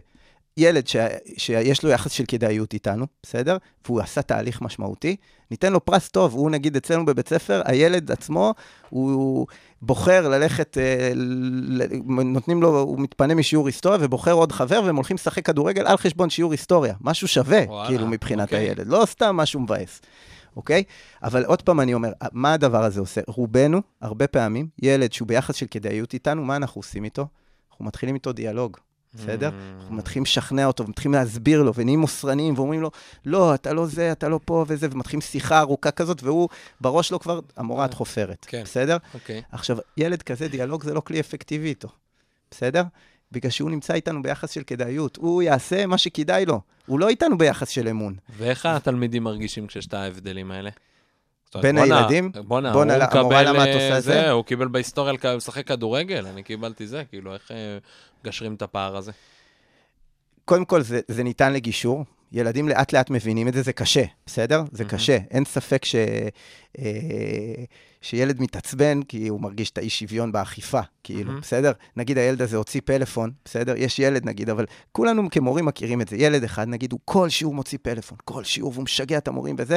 [0.58, 0.96] ילד ש...
[1.36, 3.56] שיש לו יחס של כדאיות איתנו, בסדר?
[3.86, 5.16] והוא עשה תהליך משמעותי,
[5.50, 6.34] ניתן לו פרס טוב.
[6.34, 8.54] הוא נגיד אצלנו בבית ספר, הילד עצמו,
[8.88, 9.46] הוא
[9.82, 11.12] בוחר ללכת, אה.
[12.24, 16.30] נותנים לו, הוא מתפנה משיעור היסטוריה ובוחר עוד חבר, והם הולכים לשחק כדורגל על חשבון
[16.30, 16.94] שיעור היסטוריה.
[17.00, 18.58] משהו שווה, וואלה, כאילו, מבחינת אוקיי.
[18.58, 18.86] הילד.
[18.86, 20.00] לא סתם משהו מבאס.
[20.56, 20.82] אוקיי?
[21.22, 23.20] אבל עוד פעם אני אומר, מה הדבר הזה עושה?
[23.26, 27.26] רובנו, הרבה פעמים, ילד שהוא ביחס של כדאיות איתנו, מה אנחנו עושים איתו?
[27.70, 28.76] אנחנו מתחילים איתו דיאלוג,
[29.14, 29.48] בסדר?
[29.48, 29.80] Mm.
[29.80, 32.90] אנחנו מתחילים לשכנע אותו, ומתחילים להסביר לו, ונהיים מוסרניים, ואומרים לו,
[33.24, 36.48] לא, אתה לא זה, אתה לא פה וזה, ומתחילים שיחה ארוכה כזאת, והוא,
[36.80, 38.62] בראש לו כבר, המורה את חופרת, כן.
[38.64, 38.96] בסדר?
[39.14, 39.42] אוקיי.
[39.52, 41.88] עכשיו, ילד כזה, דיאלוג זה לא כלי אפקטיבי איתו,
[42.50, 42.82] בסדר?
[43.32, 45.16] בגלל שהוא נמצא איתנו ביחס של כדאיות.
[45.16, 48.14] הוא יעשה מה שכדאי לו, הוא לא איתנו ביחס של אמון.
[48.36, 50.70] ואיך התלמידים מרגישים כשיש את ההבדלים האלה?
[51.62, 52.32] בין הילדים?
[52.32, 54.30] בואנה, בואנה, הוא מקבל למה את אה, עושה זה, זה?
[54.30, 57.78] הוא קיבל בהיסטוריה לשחק כדורגל, אני קיבלתי זה, כאילו, איך אה,
[58.22, 59.12] מגשרים את הפער הזה?
[60.44, 62.04] קודם כל, זה, זה ניתן לגישור.
[62.32, 64.62] ילדים לאט לאט מבינים את זה, זה קשה, בסדר?
[64.72, 64.96] זה מהמם.
[64.96, 65.18] קשה.
[65.30, 65.94] אין ספק ש,
[66.78, 66.84] אה,
[68.00, 71.40] שילד מתעצבן כי הוא מרגיש את האי שוויון באכיפה, כאילו, מהמם.
[71.40, 71.72] בסדר?
[71.96, 73.74] נגיד הילד הזה הוציא פלאפון, בסדר?
[73.76, 76.16] יש ילד נגיד, אבל כולנו כמורים מכירים את זה.
[76.16, 79.76] ילד אחד, נגיד, הוא כל שיעור מוציא פלאפון, כל שיעור, והוא משגע את המורים וזה.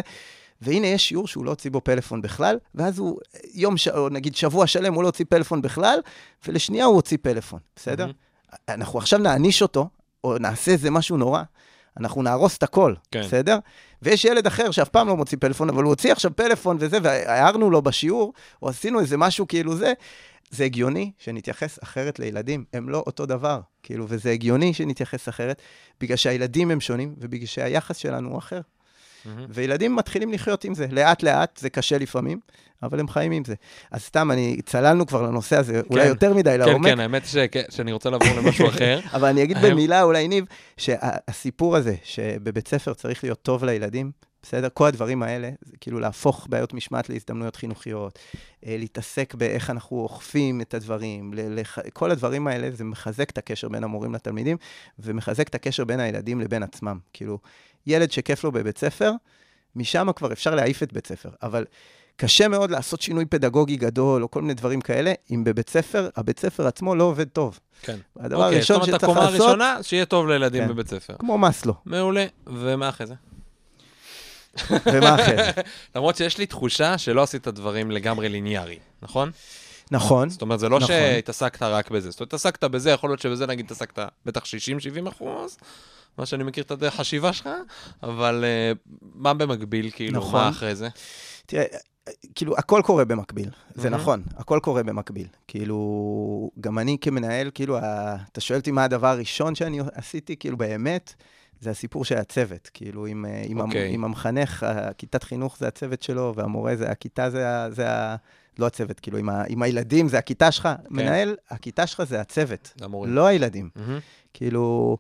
[0.62, 3.20] והנה יש שיעור שהוא לא הוציא בו פלאפון בכלל, ואז הוא,
[3.54, 3.88] יום, ש...
[3.88, 6.00] או נגיד שבוע שלם הוא לא הוציא פלאפון בכלל,
[6.48, 8.06] ולשנייה הוא הוציא פלאפון, בסדר?
[8.06, 8.16] מהמם.
[8.70, 9.90] אנחנו עכשיו נעניש אותו,
[10.24, 11.44] או נעשה איזה משהו נורא,
[11.98, 13.22] אנחנו נהרוס את הכל, כן.
[13.22, 13.58] בסדר?
[14.02, 17.70] ויש ילד אחר שאף פעם לא מוציא פלאפון, אבל הוא הוציא עכשיו פלאפון וזה, והערנו
[17.70, 19.94] לו בשיעור, או עשינו איזה משהו כאילו זה,
[20.50, 25.62] זה הגיוני שנתייחס אחרת לילדים, הם לא אותו דבר, כאילו, וזה הגיוני שנתייחס אחרת,
[26.02, 28.62] בגלל שהילדים הם שונים, ובגלל שהיחס שלנו הוא אחר.
[29.26, 29.46] מהמם.
[29.50, 32.40] וילדים מתחילים לחיות עם זה, לאט-לאט, זה קשה לפעמים,
[32.84, 33.54] אבל הם חיים עם זה.
[33.92, 36.08] אז סתם, אני, צללנו כבר לנושא הזה, אולי כן.
[36.10, 39.00] יותר מדי כן, לעומק, כן, האמת ש- כן, שאני רוצה לעבור למשהו אחר.
[39.14, 40.46] אבל אני אגיד היום- במילה, אולי ניב,
[40.78, 44.12] שהסיפור הזה, שבבית ספר צריך להיות טוב לילדים,
[44.44, 44.68] בסדר?
[44.74, 48.20] כל הדברים האלה, זה כאילו להפוך בעיות משמעת להזדמנויות חינוכיות,
[48.66, 51.78] אה, להתעסק באיך אנחנו אוכפים את הדברים, לח...
[51.94, 54.58] כל הדברים האלה, זה מחזק את הקשר בין המורים לתלמידים,
[55.00, 57.00] ומחזק את הקשר בין הילדים לבין עצמם.
[57.14, 57.40] כאילו,
[57.88, 59.12] ילד שכיף לו בבית ספר,
[59.76, 61.30] משם כבר אפשר להעיף את בית ספר.
[61.44, 61.66] אבל
[62.16, 66.40] קשה מאוד לעשות שינוי פדגוגי גדול, או כל מיני דברים כאלה, אם בבית ספר, הבית
[66.40, 67.60] ספר עצמו לא עובד טוב.
[67.82, 67.98] כן.
[68.20, 70.70] הדבר אוקיי, הראשון זאת אומרת, שצריך הקומה לעשות, הראשונה, שיהיה טוב לילדים כן.
[70.70, 71.14] בבית ספר.
[71.20, 71.74] כמו מאסלו.
[71.86, 72.26] מעולה.
[72.48, 73.14] ומה אחרי זה?
[74.70, 75.52] ומה אחרי זה?
[75.96, 79.32] למרות שיש לי תחושה שלא עשית דברים לגמרי ליניארי, נכון?
[79.92, 80.88] נכון, זאת אומרת, זה לא נכון.
[80.88, 82.12] שהתעסקת רק בזה.
[82.12, 85.58] זאת אומרת, התעסקת בזה, יכול להיות שבזה נגיד התעסקת בטח 60-70 אחוז,
[86.18, 87.50] מה שאני מכיר את הדרך החשיבה שלך,
[88.04, 88.72] אבל אה,
[89.16, 90.42] מה במקביל, כאילו, נכון.
[90.42, 90.90] מה אחרי זה?
[91.46, 91.64] תראה,
[92.36, 94.02] כאילו, הכל קורה במקביל, זה מהמם.
[94.02, 95.28] נכון, הכל קורה במקביל.
[95.48, 95.82] כאילו,
[96.60, 97.78] גם אני כמנהל, כאילו,
[98.32, 101.14] אתה שואל אותי מה הדבר הראשון שאני עשיתי, כאילו, באמת,
[101.60, 102.70] זה הסיפור של הצוות.
[102.74, 103.94] כאילו, עם, אה, עם, המ- אוקיי.
[103.94, 108.16] עם המחנך, הכיתת חינוך זה הצוות שלו, והמורה זה, הכיתה זה, זה ה...
[108.60, 110.70] לא הצוות, כאילו, עם, ה, עם הילדים זה הכיתה שלך.
[110.90, 113.14] מנהל, הכיתה שלך זה הצוות, המורים.
[113.14, 113.70] לא הילדים.
[113.76, 114.00] מהמם.
[114.34, 114.98] כאילו,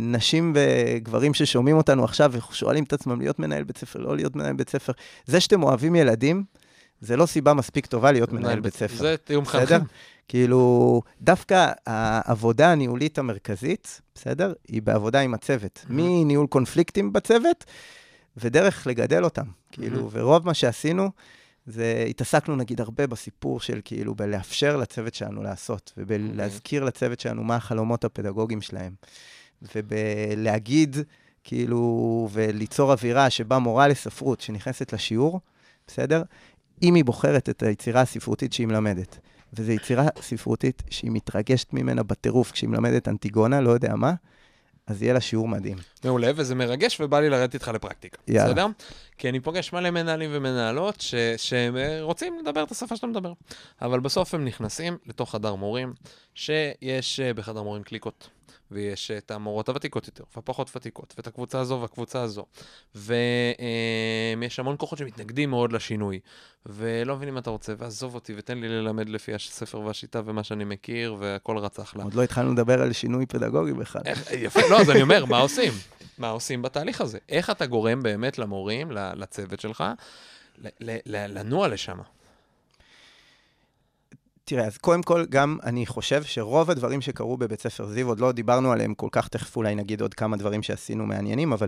[0.00, 4.52] נשים וגברים ששומעים אותנו עכשיו ושואלים את עצמם להיות מנהל בית ספר, לא להיות מנהל
[4.52, 4.92] בית ספר.
[5.26, 6.44] זה שאתם אוהבים ילדים,
[7.00, 8.96] זה לא סיבה מספיק טובה להיות מנהל בית ספר.
[8.96, 9.66] זה תיאום בסדר?
[9.66, 9.80] חלחל.
[10.28, 14.52] כאילו, דווקא העבודה הניהולית המרכזית, בסדר?
[14.68, 15.84] היא בעבודה עם הצוות.
[15.88, 17.64] מניהול קונפליקטים בצוות,
[18.36, 19.46] ודרך לגדל אותם.
[19.72, 21.10] כאילו, ורוב מה שעשינו,
[21.66, 27.56] זה התעסקנו נגיד הרבה בסיפור של כאילו, בלאפשר לצוות שלנו לעשות, ובלהזכיר לצוות שלנו מה
[27.56, 28.92] החלומות הפדגוגיים שלהם.
[29.76, 30.96] ובלהגיד,
[31.44, 35.40] כאילו, וליצור אווירה שבה מורה לספרות שנכנסת לשיעור,
[35.86, 36.22] בסדר?
[36.82, 39.18] אם היא בוחרת את היצירה הספרותית שהיא מלמדת,
[39.52, 44.14] וזו יצירה ספרותית שהיא מתרגשת ממנה בטירוף כשהיא מלמדת אנטיגונה, לא יודע מה,
[44.86, 45.76] אז יהיה לה שיעור מדהים.
[46.04, 48.18] מעולה, וזה מרגש, ובא לי לרדת איתך לפרקטיקה.
[48.28, 48.48] יאללה.
[48.48, 48.66] בסדר?
[49.18, 51.14] כי אני פוגש מלא מנהלים ומנהלות ש...
[51.36, 53.32] שהם אה, רוצים לדבר את השפה שאתה מדבר.
[53.82, 55.92] אבל בסוף הם נכנסים לתוך חדר מורים,
[56.34, 58.28] שיש אה, בחדר מורים קליקות.
[58.72, 62.46] ויש את המורות הוותיקות יותר, והפחות ותיקות, ואת הקבוצה הזו והקבוצה הזו.
[62.94, 66.20] ויש המון כוחות שמתנגדים מאוד לשינוי,
[66.66, 70.64] ולא מבינים מה אתה רוצה, ועזוב אותי, ותן לי ללמד לפי הספר והשיטה ומה שאני
[70.64, 72.04] מכיר, והכל רצח לה.
[72.04, 74.02] עוד לא התחלנו לדבר על שינוי פדגוגי בכלל.
[74.04, 75.72] איך, יפה, לא, אז אני אומר, מה עושים?
[76.18, 77.18] מה עושים בתהליך הזה?
[77.28, 79.84] איך אתה גורם באמת למורים, לצוות שלך,
[81.06, 81.98] לנוע לשם?
[84.44, 88.32] תראה, אז קודם כל, גם אני חושב שרוב הדברים שקרו בבית ספר זיו, עוד לא
[88.32, 91.66] דיברנו עליהם כל כך, תכף אולי נגיד עוד כמה דברים שעשינו מעניינים, אבל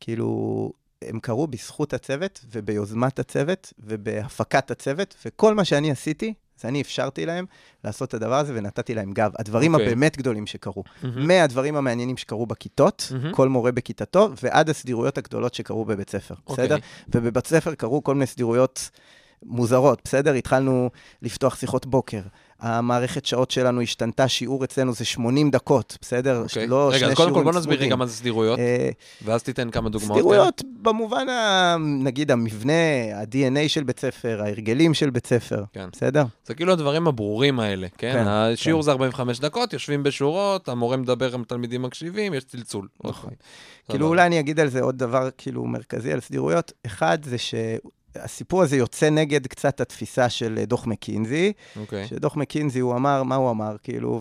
[0.00, 0.72] כאילו,
[1.02, 7.26] הם קרו בזכות הצוות וביוזמת הצוות ובהפקת הצוות, וכל מה שאני עשיתי, זה אני אפשרתי
[7.26, 7.46] להם
[7.84, 9.32] לעשות את הדבר הזה ונתתי להם גב.
[9.38, 9.86] הדברים אוקיי.
[9.86, 10.84] הבאמת גדולים שקרו.
[11.02, 11.26] מהמם.
[11.26, 13.32] מהדברים המעניינים שקרו בכיתות, מהמם.
[13.32, 16.64] כל מורה בכיתתו, ועד הסדירויות הגדולות שקרו בבית ספר, אוקיי.
[16.64, 16.76] בסדר?
[17.08, 18.90] ובבית ספר קרו כל מיני סדירויות
[19.42, 20.32] מוזרות, בסדר?
[20.32, 20.90] התחלנו
[21.22, 22.20] לפתוח שיחות בוקר.
[22.60, 26.42] המערכת שעות שלנו השתנתה, שיעור אצלנו זה 80 דקות, בסדר?
[26.42, 26.66] אוקיי.
[26.66, 27.80] לא רגע, שני קודם כל בוא נסביר.
[27.80, 28.90] רגע מה זה סדירויות, אה,
[29.24, 30.18] ואז תיתן כמה דוגמאות.
[30.18, 32.72] סדירויות במובן, ה, נגיד, המבנה,
[33.14, 35.88] ה-DNA של בית ספר, ההרגלים של בית ספר, כן.
[35.92, 36.24] בסדר?
[36.46, 38.12] זה כאילו הדברים הברורים האלה, כן?
[38.12, 38.84] כן, השיעור כן.
[38.84, 42.88] זה 45 דקות, יושבים בשורות, המורה מדבר, התלמידים מקשיבים, יש צלצול.
[43.04, 43.30] נכון.
[43.30, 43.36] אוקיי.
[43.90, 44.06] כאילו.
[44.06, 46.72] אולי אני אגיד על זה עוד דבר כאילו מרכזי על סדירויות.
[46.86, 47.36] אחד, זה
[48.16, 52.06] שהסיפור הזה יוצא נגד קצת התפיסה של דוח מקינזי, אוקיי.
[52.06, 54.20] שדוח מקינזי, הוא אמר, מה הוא אמר, כאילו,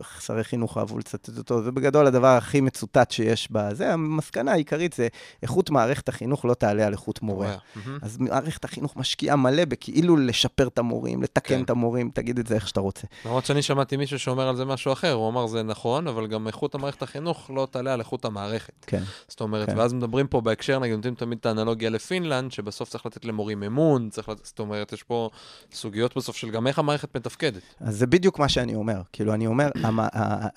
[0.00, 5.08] ושרי חינוך אהבו לצטט אותו, ובגדול הדבר הכי מצוטט שיש בזה, המסקנה העיקרית זה,
[5.42, 7.56] איכות מערכת החינוך לא תעלה על איכות מורה.
[7.76, 7.98] מהמם.
[8.02, 11.62] אז מערכת החינוך משקיעה מלא בכאילו לשפר את המורים, לתקן כן.
[11.62, 13.06] את המורים, תגיד את זה איך שאתה רוצה.
[13.24, 16.46] למרות שאני שמעתי מישהו שאומר על זה משהו אחר, הוא אמר זה נכון, אבל גם
[16.46, 18.72] איכות המערכת החינוך לא תעלה על איכות המערכת.
[18.86, 19.02] כן.
[19.28, 19.78] זאת אומרת, כן.
[19.78, 24.10] ואז מדברים פה בהקשר, נגיד, נותנים תמיד את האנלוגיה לפינלנד, שבסוף צריך לתת למורים אמון,
[24.10, 25.30] צריך לתת, זאת אומרת, יש פה
[25.72, 27.62] סוגיות בסוף של גם איך המערכת מתפקדת.
[27.80, 29.02] אז זה בדיוק מה שאני אומר.
[29.12, 30.00] כאילו, אני אומר, המ,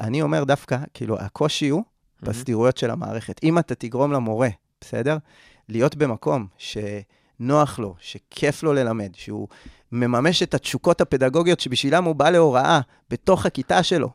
[0.02, 1.84] אני אומר דווקא, כאילו, הקושי הוא
[2.22, 3.40] בסדירויות של המערכת.
[3.44, 4.50] אם אתה תגרום למורה,
[4.82, 5.18] בסדר?
[5.70, 9.48] להיות במקום שנוח לו, שכיף לו ללמד, שהוא
[9.92, 12.80] מממש את התשוקות הפדגוגיות שבשבילם הוא בא להוראה
[13.10, 14.10] בתוך הכיתה שלו,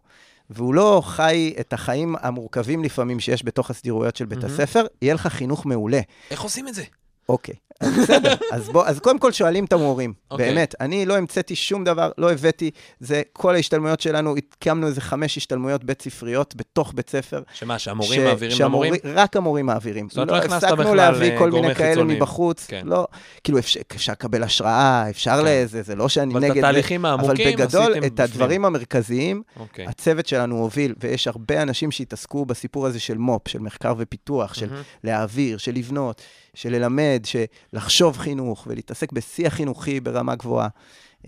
[0.50, 4.54] והוא לא חי את החיים המורכבים לפעמים שיש בתוך הסדירויות של בית מהמם.
[4.54, 6.00] הספר, יהיה לך חינוך מעולה.
[6.30, 6.84] איך עושים את זה?
[7.28, 8.34] אוקיי, אז בסדר.
[8.52, 10.12] אז, בוא, אז קודם כל שואלים את המורים.
[10.30, 10.48] אוקיי.
[10.48, 12.70] באמת, אני לא המצאתי שום דבר, לא הבאתי,
[13.00, 17.42] זה כל ההשתלמויות שלנו, הקמנו איזה חמש השתלמויות בית ספריות בתוך בית ספר.
[17.54, 19.18] שמה, שהמורים ש- מעבירים שהמורים- למורים?
[19.18, 20.08] רק המורים מעבירים.
[20.08, 22.18] זאת אומרת, לא הכנסת הפסקנו בכלל, להביא אה, כל גורמי מיני כאלה חיצוניים.
[22.18, 22.66] מבחוץ.
[22.66, 22.82] כן.
[22.86, 23.06] לא,
[23.44, 25.44] כאילו, אפשר, אפשר לקבל השראה, אפשר כן.
[25.46, 26.58] לזה, זה לא שאני אבל את נגד...
[26.58, 29.86] התהליכים אבל העמוקים בגדול, עשיתם את הדברים המרכזיים, אוקיי.
[29.86, 34.68] הצוות שלנו הוביל, ויש הרבה אנשים שהתעסקו בסיפור הזה של מו"פ, של מחקר ופיתוח, של.
[35.04, 36.22] להעביר, של לבנות,
[36.58, 40.68] של ללמד, של לחשוב חינוך ולהתעסק בשיח חינוכי ברמה גבוהה.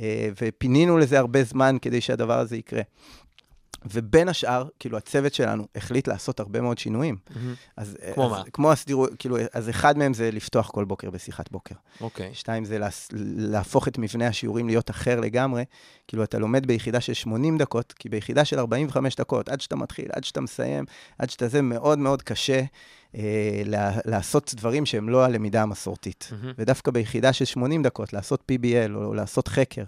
[0.01, 2.83] אה, ופינינו לזה הרבה זמן כדי שהדבר הזה יקרה.
[3.85, 7.17] ובין השאר, כאילו, הצוות שלנו החליט לעשות הרבה מאוד שינויים.
[7.37, 7.55] מהמם.
[7.77, 8.43] אז, כמו אז, מה?
[8.53, 11.75] כמו הסדירו, כאילו, אז אחד מהם זה לפתוח כל בוקר בשיחת בוקר.
[12.01, 12.31] אוקיי.
[12.33, 15.65] שתיים זה להס- להפוך את מבנה השיעורים להיות אחר לגמרי.
[16.09, 20.07] כאילו, אתה לומד ביחידה של 80 דקות, כי ביחידה של 45 דקות, עד שאתה מתחיל,
[20.13, 20.85] עד שאתה מסיים,
[21.19, 22.63] עד שאתה זה, מאוד מאוד קשה
[23.15, 23.21] אה,
[23.65, 26.29] לה, לעשות דברים שהם לא הלמידה המסורתית.
[26.33, 26.53] מהמם.
[26.59, 29.85] ודווקא ביחידה של 80 דקות, לעשות PBL, או לעשות חקר,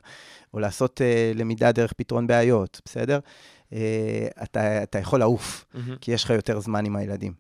[0.55, 3.19] או לעשות אה, למידה דרך פתרון בעיות, בסדר?
[3.73, 3.79] אה,
[4.43, 5.65] אתה, אתה יכול לעוף.
[5.75, 5.97] מהמם.
[6.01, 7.33] כי יש לך יותר זמן עם הילדים.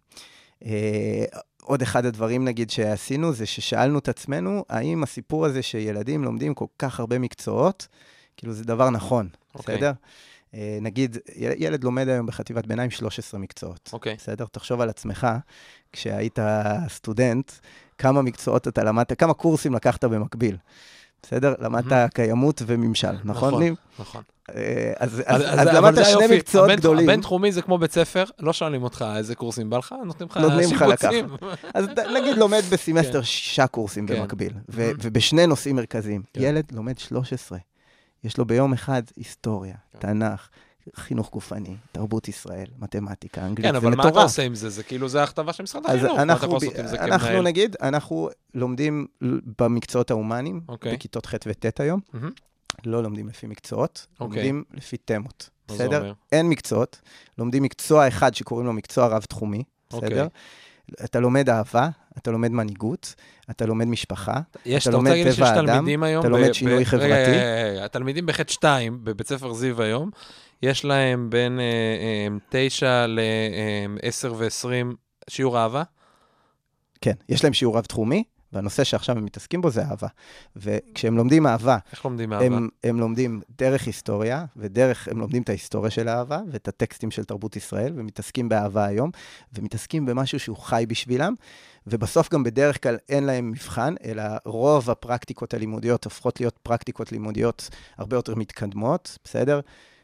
[0.65, 1.25] אה,
[1.63, 6.67] עוד אחד הדברים, נגיד, שעשינו, זה ששאלנו את עצמנו, האם הסיפור הזה שילדים לומדים כל
[6.79, 7.89] כך הרבה מקצועות,
[8.37, 9.77] כאילו זה דבר נכון, אוקיי.
[9.77, 9.93] בסדר?
[10.55, 13.91] אה, נגיד, יל- ילד לומד היום בחטיבת ביניים 13 מקצועות.
[13.93, 14.15] אוקיי.
[14.15, 14.45] בסדר?
[14.53, 15.27] תחשוב על עצמך,
[15.93, 16.39] כשהיית
[16.89, 17.53] סטודנט,
[17.99, 20.57] כמה מקצועות אתה למדת, כמה קורסים לקחת במקביל.
[21.23, 21.55] בסדר?
[21.59, 22.15] למדת.
[22.15, 23.75] קיימות וממשל, נכון, ניב?
[23.99, 24.23] נכון.
[24.57, 25.23] אה, אז,
[25.75, 26.37] למדת שני.
[26.37, 27.09] מקצועות גדולים.
[27.09, 31.29] הבינתחומי זה כמו בית ספר, לא שואלים אותך איזה קורסים בא לך, נותנים לך שיבוצים.
[31.75, 33.23] אז נגיד לומד בסמסטר כן.
[33.23, 34.21] שישה קורסים כן.
[34.21, 34.53] במקביל.
[34.69, 36.23] ובשני נושאים מרכזיים.
[36.33, 36.41] כן.
[36.43, 37.59] ילד לומד 13.
[38.25, 39.75] יש לו ביום אחד היסטוריה.
[39.99, 40.49] תנ"ך,
[40.97, 44.13] חינוך גופני, תרבות ישראל, מתמטיקה, אנגלית, כן, זה אבל מה מטורף.
[44.13, 44.71] אתה עושה עם זה?
[44.71, 46.05] זה כאילו, זה הכתבה של משרד החינוך.
[46.05, 47.43] מה אתה אנחנו, יכול ב- לעשות עם זה אנחנו כמנהל?
[47.45, 49.07] נגיד, אנחנו לומדים
[49.59, 50.97] במקצועות ההומניים, אוקיי.
[50.97, 52.31] בכיתות ח' וט' היום, מהמם.
[52.87, 54.37] לא לומדים לפי מקצועות, אוקיי.
[54.37, 55.99] לומדים לפי תמות, בסדר?
[56.01, 56.13] אומר?
[56.33, 57.01] אין מקצועות,
[57.39, 59.63] לומדים מקצוע אחד שקוראים לו מקצוע רב-תחומי,
[59.93, 60.09] אוקיי.
[60.09, 60.27] בסדר?
[61.05, 63.15] אתה לומד אהבה, אתה לומד מנהיגות,
[63.51, 66.21] אתה לומד משפחה, יש, אתה לומד טבע האדם, היום...
[66.21, 67.07] אתה לומד שינוי חברתי.
[67.13, 70.11] רגע, רגע, רגע, התלמידים בחטא 2 בבית ספר זיו היום,
[70.63, 71.61] יש להם בין
[72.49, 74.95] 9 ל-10 ו-20
[75.31, 75.83] שיעור אהבה?
[77.01, 80.09] כן, יש להם שיעור רב-תחומי, והנושא שעכשיו הם מתעסקים בו זה אהבה.
[80.57, 82.45] וכשהם לומדים אהבה, איך לומדים אהבה?
[82.45, 87.25] הם, הם לומדים דרך היסטוריה, ודרך, הם לומדים את ההיסטוריה של האהבה, ואת הטקסטים של
[87.25, 89.11] תרבות ישראל, ומתעסקים באהבה היום,
[89.53, 91.35] ומתעסקים במשהו שהוא חי בשבילם,
[91.87, 97.71] ובסוף גם בדרך כלל אין להם מבחן, אלא רוב הפרקטיקות הלימודיות הופכות להיות פרקטיקות לימודיות
[97.99, 99.61] הרבה יותר מתקדמות, בסדר?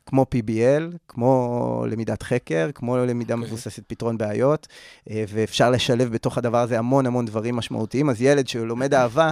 [0.09, 3.48] כמו PBL, כמו למידת חקר, כמו למידה אוקיי.
[3.48, 4.66] מבוססת פתרון בעיות,
[5.11, 8.11] אה, ואפשר לשלב בתוך הדבר הזה המון המון דברים משמעותיים.
[8.11, 9.30] אז ילד שלומד אהבה,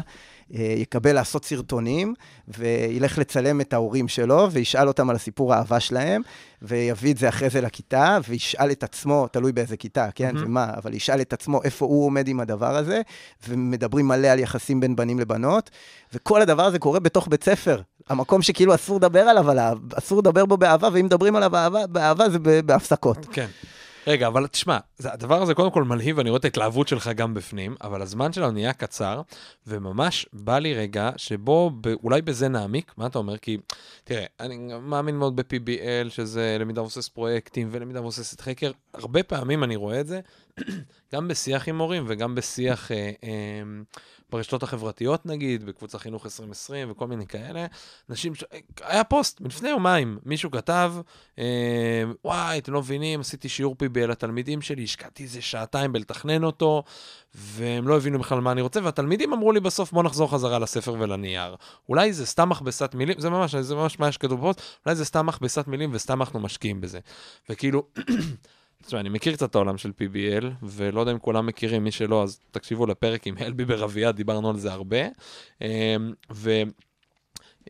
[0.55, 2.15] אה, יקבל לעשות סרטונים,
[2.49, 6.23] וילך לצלם את ההורים שלו, וישאל אותם על הסיפור האהבה שלהם,
[6.63, 10.47] ויביא את זה אחרי זה לכיתה, וישאל את עצמו, תלוי באיזה כיתה, כן, מהמם.
[10.47, 13.03] ומה, אבל ישאל את עצמו איפה הוא עומד עם הדבר הזה,
[13.49, 15.71] ומדברים מלא על יחסים בין בנים לבנות,
[16.15, 17.81] וכל הדבר הזה קורה בתוך בית ספר.
[18.09, 22.29] המקום שכאילו אסור לדבר עליו, עליו, אסור לדבר בו באהבה, ואם מדברים עליו באהבה, באהבה
[22.29, 23.27] זה בהפסקות.
[23.33, 23.47] כן.
[24.07, 27.75] רגע, אבל תשמע, הדבר הזה קודם כל מלהיב, אני רואה את ההתלהבות שלך גם בפנים,
[27.83, 29.23] אבל הזמן שלנו נהיה קצר,
[29.67, 31.71] וממש בא לי רגע שבו
[32.05, 33.37] אולי בזה נעמיק, מה אתה אומר?
[33.37, 33.59] כי,
[34.05, 39.77] תראה, אני מאמין מאוד ב-PBL, שזה למידה מבוססת פרויקטים ולמידה מבוססת חקר, הרבה פעמים אני
[39.77, 40.21] רואה את זה,
[41.15, 43.31] גם בשיח עם מורים וגם בשיח אה, אה,
[44.31, 47.67] ברשתות החברתיות נגיד, בקבוצה חינוך 2020 וכל מיני כאלה,
[48.11, 48.45] אנשים, ש...
[48.83, 50.95] היה פוסט מלפני יומיים, מישהו כתב,
[51.39, 51.45] אה,
[52.25, 56.83] וואי, אתם לא מבינים, עשיתי שיעור PBL לתלמידים שלי, השקעתי איזה שעתיים בלתכנן אותו,
[57.35, 60.93] והם לא הבינו בכלל מה אני רוצה, והתלמידים אמרו לי בסוף, בוא נחזור חזרה לספר
[60.99, 61.57] ולנייר.
[61.89, 65.27] אולי זה סתם מכבסת מילים, זה ממש, זה ממש מה שכתוב בפוסט, אולי זה סתם
[65.27, 66.99] מכבסת מילים וסתם אנחנו משקיעים בזה.
[67.51, 67.83] וכאילו,
[68.87, 72.23] תשמע, אני מכיר קצת את העולם של PBL, ולא יודע אם כולם מכירים, מי שלא,
[72.23, 74.99] אז תקשיבו לפרק עם אלבי ברבייה, דיברנו על זה הרבה.
[75.61, 76.63] אמ, ו...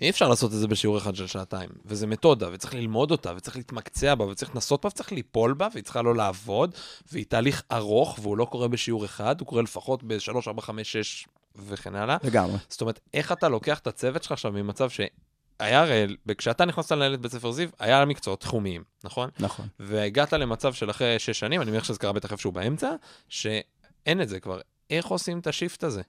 [0.00, 3.56] אי אפשר לעשות את זה בשיעור אחד של שעתיים, וזה מתודה, וצריך ללמוד אותה, וצריך
[3.56, 6.74] להתמקצע בה, וצריך לנסות בה, וצריך ליפול בה, והיא צריכה לא לעבוד,
[7.12, 11.26] והיא תהליך ארוך, והוא לא קורה בשיעור אחד, הוא קורה לפחות ב-3, 4, 5, 6
[11.56, 12.16] וכן הלאה.
[12.24, 12.56] לגמרי.
[12.68, 15.00] זאת אומרת, איך אתה לוקח את הצוות שלך עכשיו ממצב ש...
[15.61, 16.07] היה הרי,
[16.38, 19.30] כשאתה נכנסת לנהל את בית ספר זיו, היה מקצועות תחומיים, נכון?
[19.40, 19.66] נכון.
[19.80, 22.90] והגעת למצב של אחרי שש שנים, אני מניח שזה קרה בטח איפשהו באמצע,
[23.28, 24.61] שאין את זה כבר.
[24.90, 26.02] איך עושים את השיפט הזה?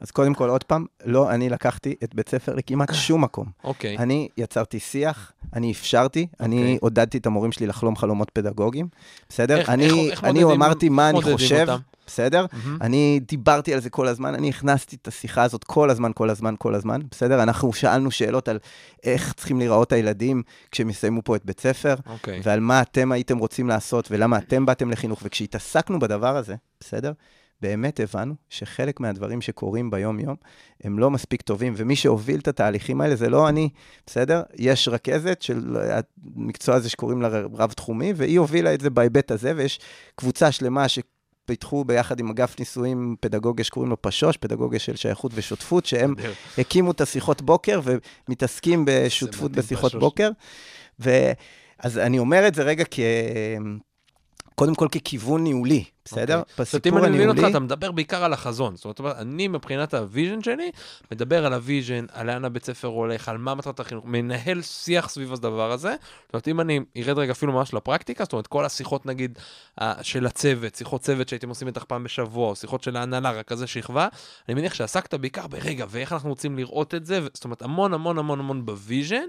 [0.00, 3.46] אז קודם כל, עוד פעם, לא אני לקחתי את בית ספר לכמעט שום מקום.
[3.64, 3.98] אוקיי.
[3.98, 6.78] אני יצרתי שיח, אני אפשרתי, אני אוקיי.
[6.80, 8.88] עודדתי את המורים שלי לחלום חלומות פדגוגיים,
[9.28, 9.56] בסדר?
[9.58, 11.80] איך- אני, איך- איך אני מודדים- אמרתי מה אני חושב, אותם?
[12.06, 12.46] בסדר?
[12.52, 12.78] מהמם.
[12.80, 16.54] אני דיברתי על זה כל הזמן, אני הכנסתי את השיחה הזאת כל הזמן, כל הזמן,
[16.58, 17.42] כל הזמן, בסדר?
[17.42, 18.58] אנחנו שאלנו שאלות על
[19.02, 22.40] איך צריכים להיראות הילדים כשהם יסיימו פה את בית ספר, אוקיי.
[22.44, 25.20] ועל מה אתם הייתם רוצים לעשות, ולמה אתם באתם לחינוך.
[25.22, 27.12] וכשהתעסקנו בדבר הזה, בסדר?
[27.60, 30.36] באמת הבנו שחלק מהדברים שקורים ביום-יום
[30.84, 33.68] הם לא מספיק טובים, ומי שהוביל את התהליכים האלה זה לא אני,
[34.06, 34.42] בסדר?
[34.54, 35.76] יש רכזת של
[36.36, 39.80] המקצוע הזה שקוראים לה רב-תחומי, והיא הובילה את זה בהיבט הזה, ויש
[40.16, 40.98] קבוצה שלמה ש...
[41.46, 46.14] פיתחו ביחד עם אגף ניסויים פדגוגיה שקוראים לו פשוש, פדגוגיה של שייכות ושותפות, שהם.
[46.58, 50.00] הקימו את השיחות בוקר ומתעסקים בשותפות בשיחות פשוש.
[50.00, 50.30] בוקר.
[51.78, 53.00] אז אני אומר את זה רגע כ...
[54.54, 56.38] קודם כל ככיוון ניהולי, בסדר?
[56.38, 56.64] אוקיי.
[56.64, 58.76] זאת אומרת, אם אני מבין אותך, אתה מדבר בעיקר על החזון.
[58.76, 60.70] זאת אומרת, אני מבחינת ה vision שלי,
[61.12, 65.08] מדבר על ה vision, על לאן הבית ספר הולך, על מה מטרת החינוך, מנהל שיח
[65.08, 65.94] סביב הדבר הזה.
[66.26, 69.38] זאת אומרת, אם אני ארד רגע אפילו ממש לפרקטיקה, זאת אומרת, כל השיחות, נגיד,
[70.02, 74.08] של הצוות, שיחות צוות שהייתם עושים בטח פעם בשבוע, או שיחות של ההנהלה, רכזי שכבה,
[74.48, 78.18] אני מניח שעסקת בעיקר ברגע, ואיך אנחנו רוצים לראות את זה, זאת אומרת, המון המון
[78.18, 79.26] המון המון ב vision,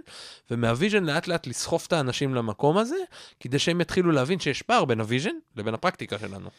[0.51, 2.95] ומה vision לאט לאט לסחוף את האנשים למקום הזה,
[3.39, 6.49] כדי שהם יתחילו להבין שיש פער בין ה vision לבין הפרקטיקה שלנו.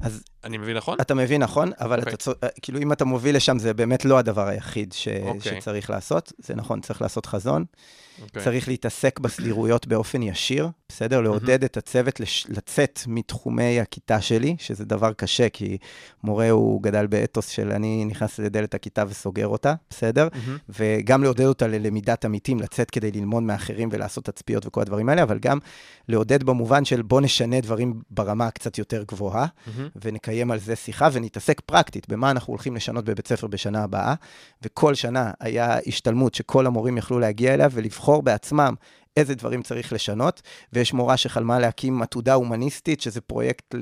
[0.00, 0.22] אז...
[0.44, 0.98] אני מבין נכון?
[1.00, 2.02] אתה מבין נכון, אבל okay.
[2.02, 2.50] אתה, אוקיי.
[2.50, 2.54] צ...
[2.62, 5.08] כאילו, אם אתה מוביל לשם, זה באמת לא הדבר היחיד ש...
[5.08, 5.26] Okay.
[5.26, 5.60] אוקיי.
[5.60, 6.32] שצריך לעשות.
[6.38, 7.64] זה נכון, צריך לעשות חזון.
[7.64, 8.22] Okay.
[8.22, 8.42] אוקיי.
[8.42, 11.20] צריך להתעסק בסדירויות באופן ישיר, בסדר?
[11.20, 11.66] לעודד mm-hmm.
[11.66, 12.46] את הצוות לש...
[12.48, 15.78] לצאת מתחומי הכיתה שלי, שזה דבר קשה, כי
[16.24, 20.28] מורה הוא גדל באתוס של אני נכנס לדלת הכיתה וסוגר אותה, בסדר?
[20.32, 20.72] Mm-hmm.
[20.78, 25.38] וגם לעודד אותה ללמידת עמיתים, לצאת כדי ללמוד מאחרים ולעשות תצפיות וכל הדברים האלה, אבל
[25.38, 25.58] גם
[26.08, 29.73] לעודד במובן של בוא נשנה דברים ברמה קצת יותר גבוהה, mm-hmm.
[30.04, 34.14] ונקיים על זה שיחה ונתעסק פרקטית במה אנחנו הולכים לשנות בבית ספר בשנה הבאה.
[34.62, 38.74] וכל שנה היה השתלמות שכל המורים יכלו להגיע אליה ולבחור בעצמם
[39.16, 43.74] איזה דברים צריך לשנות, ויש מורה שחלמה להקים עתודה הומניסטית, שזה פרויקט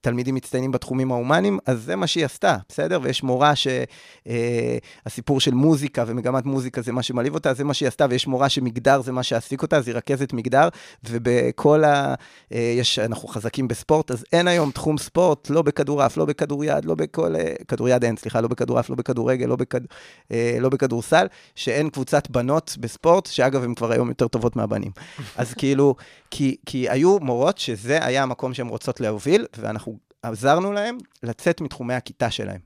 [0.00, 2.98] תלמידים מצטיינים בתחומים ההומניים, אז זה מה שהיא עשתה, בסדר?
[3.02, 7.88] ויש מורה שהסיפור אה, של מוזיקה ומגמת מוזיקה זה מה שמעליב אותה, זה מה שהיא
[7.88, 10.68] עשתה, ויש מורה שמגדר זה מה שהעסיק אותה, אז היא רכזת מגדר,
[11.04, 12.14] ובכל ה...
[12.52, 16.94] אה, יש, אנחנו חזקים בספורט, אז אין היום תחום ספורט, לא בכדורעף, לא בכדוריד, לא
[16.94, 17.36] בכל...
[17.36, 19.80] אה, כדוריד אין, סליחה, לא בכדורעף, לא בכדורגל, לא, בכד...
[20.32, 24.90] אה, לא בכדורסל, שאין קבוצת בנות בספורט, שאגב, הן כבר היום יותר טובות מהבנים.
[25.36, 25.94] אז כאילו,
[26.30, 31.94] כי, כי היו מורות שזה היה המקום שהן רוצות להוביל, ואנחנו עזרנו להם לצאת מתחומי
[31.94, 32.60] הכיתה שלהם.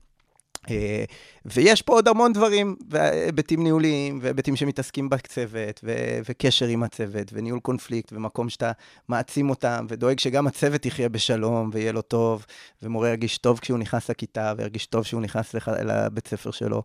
[0.69, 1.03] אה,
[1.45, 7.59] ויש פה עוד המון דברים, והיבטים ניהוליים, והיבטים שמתעסקים בצוות, ו- וקשר עם הצוות, וניהול
[7.59, 8.71] קונפליקט, ומקום שאתה
[9.07, 12.45] מעצים אותם, ודואג שגם הצוות יחיה בשלום, ויהיה לו טוב,
[12.83, 16.83] ומורה ירגיש טוב כשהוא נכנס לכיתה, וירגיש טוב כשהוא נכנס לח- לבית ספר שלו.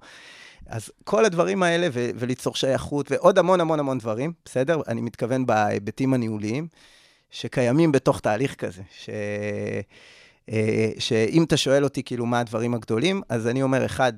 [0.67, 4.81] אז כל הדברים האלה, ו- וליצור שייכות, ועוד המון המון המון דברים, בסדר?
[4.89, 6.69] אני מתכוון בהיבטים הניהוליים,
[7.31, 9.11] שקיימים בתוך תהליך כזה, ש...
[10.49, 14.13] אה, שאם אתה שואל אותי כאילו מה הדברים הגדולים, אז אני אומר, אחד,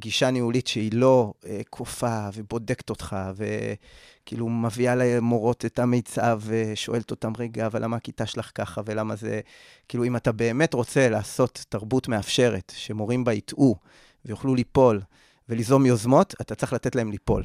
[0.00, 7.32] גישה ניהולית שהיא לא אה, כופה ובודקת אותך, וכאילו מביאה למורות את המיצב ושואלת אותם,
[7.38, 9.40] רגע, אבל למה הכיתה שלך ככה, ולמה זה...
[9.88, 13.76] כאילו, אם אתה באמת רוצה לעשות תרבות מאפשרת, שמורים בה יטעו
[14.24, 15.00] ויוכלו ליפול
[15.48, 17.44] וליזום יוזמות, אתה צריך לתת להם ליפול.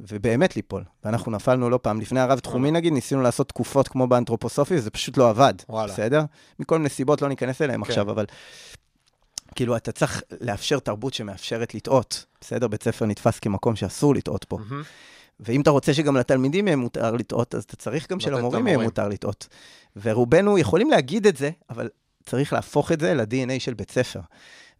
[0.00, 0.84] ובאמת ליפול.
[1.04, 2.00] ואנחנו נפלנו לא פעם.
[2.00, 5.54] לפני הרב-תחומי נגיד, ניסינו לעשות תקופות כמו באנתרופוסופי, וזה פשוט לא עבד.
[5.68, 5.92] וואלה.
[5.92, 6.22] בסדר?
[6.58, 7.90] מכל מיני סיבות לא ניכנס אליהם כן.
[7.90, 8.24] עכשיו, אבל...
[9.54, 12.24] כאילו, אתה צריך לאפשר תרבות שמאפשרת לטעות.
[12.40, 12.68] בסדר?
[12.68, 14.56] בית ספר נתפס כמקום שאסור לטעות פה.
[14.56, 14.84] Mm-hmm.
[15.40, 19.08] ואם אתה רוצה שגם לתלמידים יהיה מותר לטעות, אז אתה צריך גם שלמורים יהיה מותר
[19.08, 19.48] לטעות.
[20.02, 21.88] ורובנו יכולים להגיד את זה, אבל
[22.26, 24.20] צריך להפוך את זה ל-DNA של בית ספר.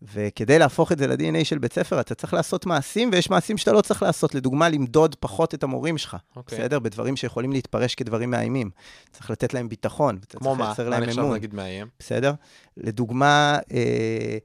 [0.02, 3.72] וכדי להפוך את זה ל-DNA של בית ספר, אתה צריך לעשות מעשים, ויש מעשים שאתה
[3.72, 4.34] לא צריך לעשות.
[4.34, 6.36] לדוגמה, למדוד פחות את המורים שלך, okay.
[6.36, 6.58] אוקיי.
[6.58, 6.78] בסדר?
[6.78, 8.70] בדברים שיכולים להתפרש כדברים מאיימים.
[9.12, 10.18] צריך לתת להם ביטחון.
[10.36, 10.74] כמו מה?
[10.90, 11.86] מה נחשב נגיד מאיים?
[11.98, 12.32] בסדר?
[12.76, 14.38] לדוגמה, אה,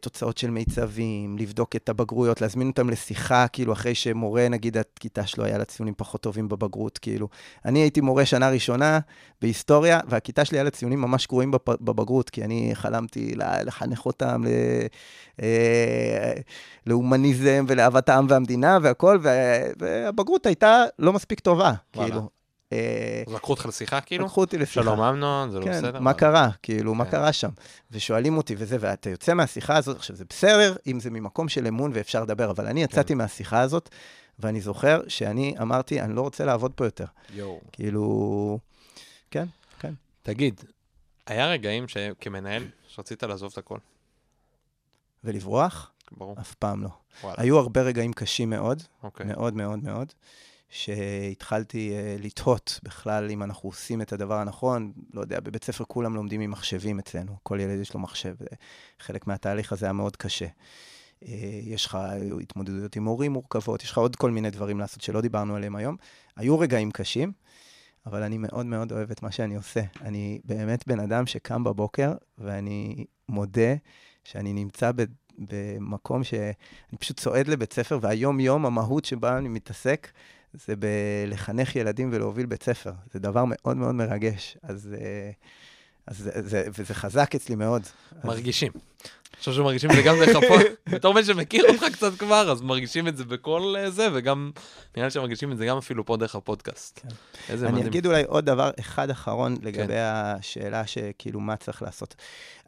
[0.00, 5.44] תוצאות של מיצבים, לבדוק את הבגרויות, להזמין אותם לשיחה, כאילו, אחרי שמורה, נגיד, הכיתה שלו
[5.44, 7.28] היה לה ציונים פחות טובים בבגרות, כאילו.
[7.64, 8.98] אני הייתי מורה שנה ראשונה
[9.42, 14.48] בהיסטוריה, והכיתה שלי היה לה ציונים ממש גרועים בבגרות, כי אני חלמתי לחנך אותם ל...
[15.42, 16.32] אה,
[16.86, 19.20] להומניזם ולאהבת העם והמדינה והכול,
[19.78, 22.10] והבגרות הייתה לא מספיק טובה, וואלה.
[22.10, 22.39] כאילו.
[22.72, 24.24] אה, לקחו אותך לשיחה כאילו?
[24.24, 24.82] לקחו אותי לשיחה.
[24.82, 26.00] שלום אמנון, זה לא כן, בסדר?
[26.00, 26.50] מה קרה?
[26.62, 27.10] כאילו, מה כן.
[27.10, 27.48] קרה שם?
[27.90, 31.90] ושואלים אותי וזה, ואתה יוצא מהשיחה הזאת, עכשיו זה בסדר אם זה ממקום של אמון
[31.94, 33.18] ואפשר לדבר, אבל אני יצאתי כן.
[33.18, 33.88] מהשיחה הזאת,
[34.38, 37.06] ואני זוכר שאני אמרתי, אני לא רוצה לעבוד פה יותר.
[37.34, 37.60] יואו.
[37.72, 38.58] כאילו,
[39.30, 39.46] כן,
[39.78, 39.94] כן.
[40.22, 40.60] תגיד,
[41.26, 43.78] היה רגעים שכמנהל, שרצית לעזוב את הכל?
[45.24, 45.90] ולברוח?
[46.12, 46.36] ברור.
[46.40, 46.88] אף פעם לא.
[47.22, 47.36] וואלה.
[47.38, 49.26] היו הרבה רגעים קשים מאוד, אוקיי.
[49.26, 50.12] מאוד מאוד מאוד.
[50.70, 54.92] שהתחלתי uh, לתהות בכלל אם אנחנו עושים את הדבר הנכון.
[55.14, 58.34] לא יודע, בבית ספר כולם לומדים עם מחשבים אצלנו, כל ילד יש לו מחשב,
[58.98, 60.46] חלק מהתהליך הזה היה מאוד קשה.
[60.46, 61.26] Uh,
[61.62, 61.98] יש לך
[62.40, 65.96] התמודדויות עם הורים מורכבות, יש לך עוד כל מיני דברים לעשות שלא דיברנו עליהם היום.
[66.36, 67.32] היו רגעים קשים,
[68.06, 69.80] אבל אני מאוד מאוד אוהב את מה שאני עושה.
[70.02, 73.74] אני באמת בן אדם שקם בבוקר, ואני מודה
[74.24, 75.04] שאני נמצא ב...
[75.38, 80.08] במקום שאני פשוט צועד לבית ספר, והיום-יום, המהות שבה אני מתעסק,
[80.54, 82.92] זה בלחנך ילדים ולהוביל בית ספר.
[83.12, 84.56] זה דבר מאוד מאוד מרגש.
[84.62, 85.34] אז uh,
[86.06, 87.82] אז זה, זה, וזה חזק אצלי מאוד.
[88.24, 88.72] מרגישים.
[88.74, 90.60] אני חושב שמרגישים את זה גם דרך הפוד,
[90.92, 94.50] בתור בן שמכיר אותך קצת כבר, אז מרגישים את זה בכל אה, זה, וגם,
[94.96, 97.00] נראה לי שמרגישים את זה גם אפילו פה דרך הפודקאסט.
[97.02, 97.08] כן.
[97.48, 97.88] איזה אני מדהים.
[97.88, 100.12] אגיד אולי עוד דבר אחד אחרון לגבי כן.
[100.38, 102.14] השאלה שכאילו, מה צריך לעשות.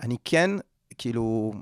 [0.02, 0.50] אני כן,
[0.98, 1.54] כאילו,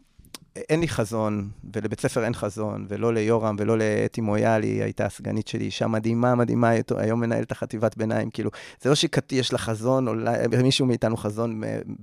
[0.57, 5.65] אין לי חזון, ולבית ספר אין חזון, ולא ליורם ולא לאתי מויאלי, הייתה הסגנית שלי,
[5.65, 8.51] אישה מדהימה, מדהימה, היום מנהלת החטיבת ביניים, כאילו,
[8.83, 10.15] זה לא שיש לה חזון, או
[10.53, 11.61] למישהו מאיתנו חזון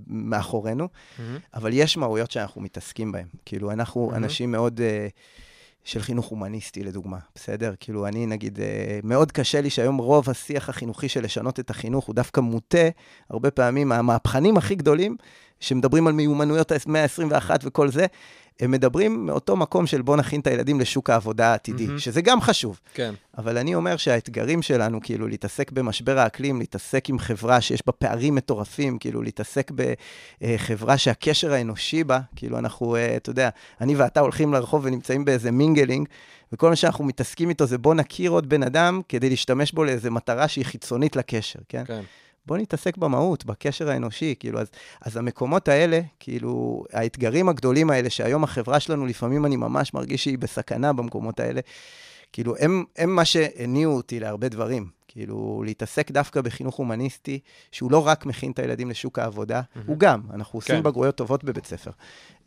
[0.07, 0.87] מאחורינו,
[1.19, 1.37] מהמם.
[1.53, 3.25] אבל יש מהויות שאנחנו מתעסקים בהן.
[3.45, 4.23] כאילו, אנחנו מהמם.
[4.23, 4.79] אנשים מאוד...
[4.79, 5.46] uh,
[5.87, 7.73] של חינוך הומניסטי, לדוגמה, בסדר?
[7.79, 8.61] כאילו, אני, נגיד, uh,
[9.03, 12.87] מאוד קשה לי שהיום רוב השיח החינוכי של לשנות את החינוך הוא דווקא מוטה,
[13.29, 15.15] הרבה פעמים, המהפכנים הכי גדולים,
[15.59, 18.05] שמדברים על מיומנויות המאה ה-21 וכל זה,
[18.59, 21.99] הם מדברים מאותו מקום של בוא נכין את הילדים לשוק העבודה העתידי, מהמם.
[21.99, 22.79] שזה גם חשוב.
[22.93, 23.13] כן.
[23.37, 28.35] אבל אני אומר שהאתגרים שלנו, כאילו, להתעסק במשבר האקלים, להתעסק עם חברה שיש בה פערים
[28.35, 29.71] מטורפים, כאילו, להתעסק
[30.41, 33.49] בחברה שהקשר האנושי בה, כאילו, אנחנו, אה, אתה יודע,
[33.81, 36.07] אני ואתה הולכים לרחוב ונמצאים באיזה mingling,
[36.53, 40.11] וכל מה שאנחנו מתעסקים איתו זה בוא נכיר עוד בן אדם כדי להשתמש בו לאיזו
[40.11, 41.83] מטרה שהיא חיצונית לקשר, כן?
[41.85, 42.01] כן.
[42.47, 44.67] בוא נתעסק במהות, בקשר האנושי, כאילו, אז,
[45.01, 50.37] אז המקומות האלה, כאילו, האתגרים הגדולים האלה, שהיום החברה שלנו, לפעמים אני ממש מרגיש שהיא
[50.37, 51.61] בסכנה במקומות האלה,
[52.33, 54.97] כאילו, הם, הם מה שהניעו אותי להרבה דברים.
[55.07, 57.39] כאילו, להתעסק דווקא בחינוך הומניסטי,
[57.71, 59.87] שהוא לא רק מכין את הילדים לשוק העבודה, מהמם.
[59.87, 60.83] הוא גם, אנחנו עושים כן.
[60.83, 61.91] בגרויות טובות בבית ספר.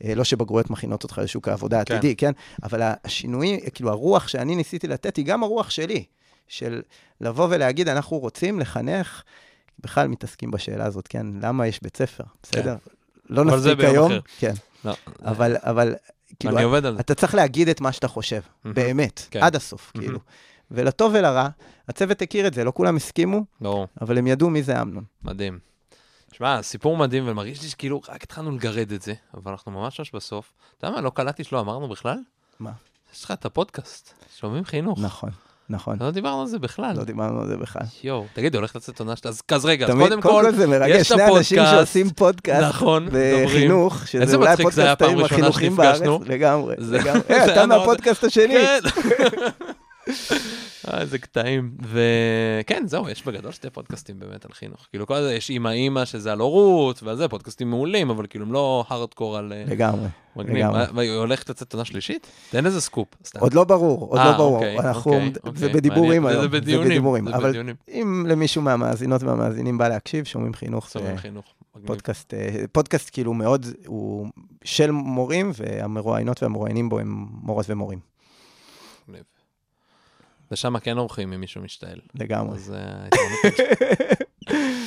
[0.05, 1.94] אה, לא שבגרויות מכינות אותך לשוק העבודה כן.
[1.94, 2.32] העתידי, כן?
[2.62, 6.05] אבל השינוי, כאילו, הרוח שאני ניסיתי לתת היא גם הרוח שלי,
[6.48, 6.82] של
[7.20, 9.22] לבוא ולהגיד, אנחנו רוצים לחנך,
[9.83, 11.26] בכלל מתעסקים בשאלה הזאת, כן?
[11.43, 12.76] למה יש בית ספר, בסדר?
[13.28, 14.20] לא אבל זה נספיק היום, אחר.
[14.39, 14.53] כן.
[14.85, 15.95] לא, אבל, אבל,
[16.39, 17.01] כאילו, אני עובד על זה.
[17.01, 18.41] אתה צריך להגיד את מה שאתה חושב.
[18.64, 19.43] באמת, כן.
[19.43, 19.93] עד הסוף.
[19.95, 20.18] כאילו.
[20.70, 21.49] ולטוב ולרע,
[21.89, 23.87] הצוות הכיר את זה, לא כולם הסכימו, ברור.
[24.01, 25.05] אבל הם ידעו מי זה אמנון.
[25.22, 25.59] מדהים.
[26.33, 30.14] שמע, סיפור מדהים, ומרגיש לי שכאילו רק התחלנו לגרד את זה, אבל אנחנו ממש ממש
[30.14, 30.53] בסוף.
[30.78, 32.18] אתה יודע מה, לא קלטתי שלא אמרנו בכלל?
[32.61, 32.72] מה?
[33.14, 34.99] יש לך את הפודקאסט, שומעים חינוך.
[34.99, 35.31] נכון,
[35.70, 35.96] נכון.
[36.00, 36.96] לא דיברנו על זה בכלל.
[36.96, 37.82] לא דיברנו על זה בכלל.
[38.04, 39.30] יואו, תגידי, הולכת לצאת עונה שלה?
[39.48, 43.08] אז רגע, אז קודם כל, זה מרגש, יש את שני אנשים הפודקאסט, שעושים פודקאסט נכון,
[43.12, 46.00] בחינוך, שזה אולי הפודקאסט ראשונה החינוכיים בארץ.
[46.26, 47.20] לגמרי, לגמרי.
[47.52, 48.56] אתה מהפודקאסט השני.
[50.91, 51.76] אה, איזה קטעים.
[51.82, 54.86] וכן, זהו, יש בגדול שתי פודקאסטים באמת על חינוך.
[54.91, 58.45] כאילו, כל זה, יש אימא אימא שזה על הורות, ועל זה, פודקאסטים מעולים, אבל כאילו
[58.45, 59.53] הם לא הארדקור על...
[59.53, 60.09] אה, לגמרי.
[60.36, 60.82] לגמרי.
[60.95, 62.26] והיא הולכת לצאת עונה שלישית?
[62.51, 63.09] תן איזה סקופ.
[63.24, 63.41] סתם.
[63.41, 64.55] עוד לא ברור, עוד אה, לא ברור.
[64.57, 66.26] אוקיי, אנחנו, אוקיי, זה אוקיי, בדיבורים.
[66.26, 66.43] היום.
[66.43, 67.26] זה בדיונים.
[67.28, 67.74] זה אבל בדיונים.
[67.88, 71.45] אם למישהו מהמאזינות והמאזינים בא להקשיב, שומעים חינוך, שומעים חינוך.
[71.86, 74.26] פודקאסט, אה, פודקאסט כאילו מאוד, הוא
[74.64, 77.99] של מורים, והמרואיינות והמרואיינים בו הם מורות ומורים.
[80.51, 82.01] ושם כן עורכים אם מישהו משתעל.
[82.14, 82.57] לגמרי.
[82.57, 83.09] אז אה.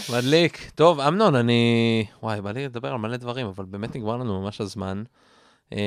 [0.18, 0.72] מדליק.
[0.76, 2.06] טוב, אמנון, אני...
[2.24, 5.04] וואי, בא לי לדבר על מלא דברים, אבל באמת נגמר לנו ממש הזמן.
[5.72, 5.78] אמ,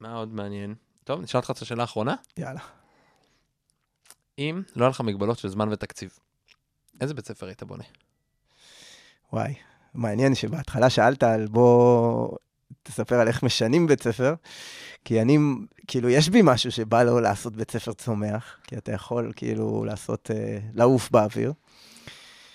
[0.00, 0.74] מה עוד מעניין?
[1.04, 2.14] טוב, נשאל אותך את השאלה האחרונה.
[2.36, 2.60] יאללה.
[4.38, 6.18] אם לא היה לך מגבלות של זמן ותקציב,
[7.00, 7.84] איזה בית ספר היית בונה?
[9.32, 9.54] וואי,
[9.94, 12.28] מעניין שבהתחלה שאלת על בוא
[12.82, 14.34] תספר על איך משנים בית ספר,
[15.04, 15.38] כי אני,
[15.86, 20.30] כאילו, יש בי משהו שבא לו לעשות בית ספר צומח, כי אתה יכול כאילו לעשות,
[20.34, 21.52] אה, לעוף באוויר.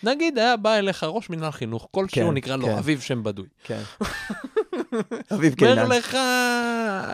[0.03, 2.78] נגיד היה בא אליך ראש מינהל חינוך, כלשהו כן, נקרא לו כן.
[2.78, 3.47] אביב שם בדוי.
[3.64, 3.82] כן.
[5.34, 5.91] אביב אומר קינן.
[5.91, 6.18] לך...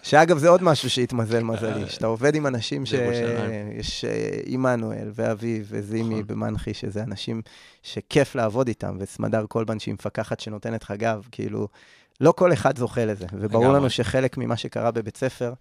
[0.04, 3.82] שאגב, זה עוד משהו שהתמזל מזלי, שאתה עובד עם אנשים בירושלים.
[3.82, 6.28] שיש אה, עמנואל ואביב וזימי נכון.
[6.28, 7.42] במנחי, שזה אנשים
[7.84, 11.68] שכיף לעבוד איתם, וסמדר קולבן שהיא מפקחת שנותנת לך גב, כאילו,
[12.22, 13.74] לא כל אחד זוכה לזה, וברור.
[13.74, 15.54] לנו שחלק ממה שקרה בבית ספר,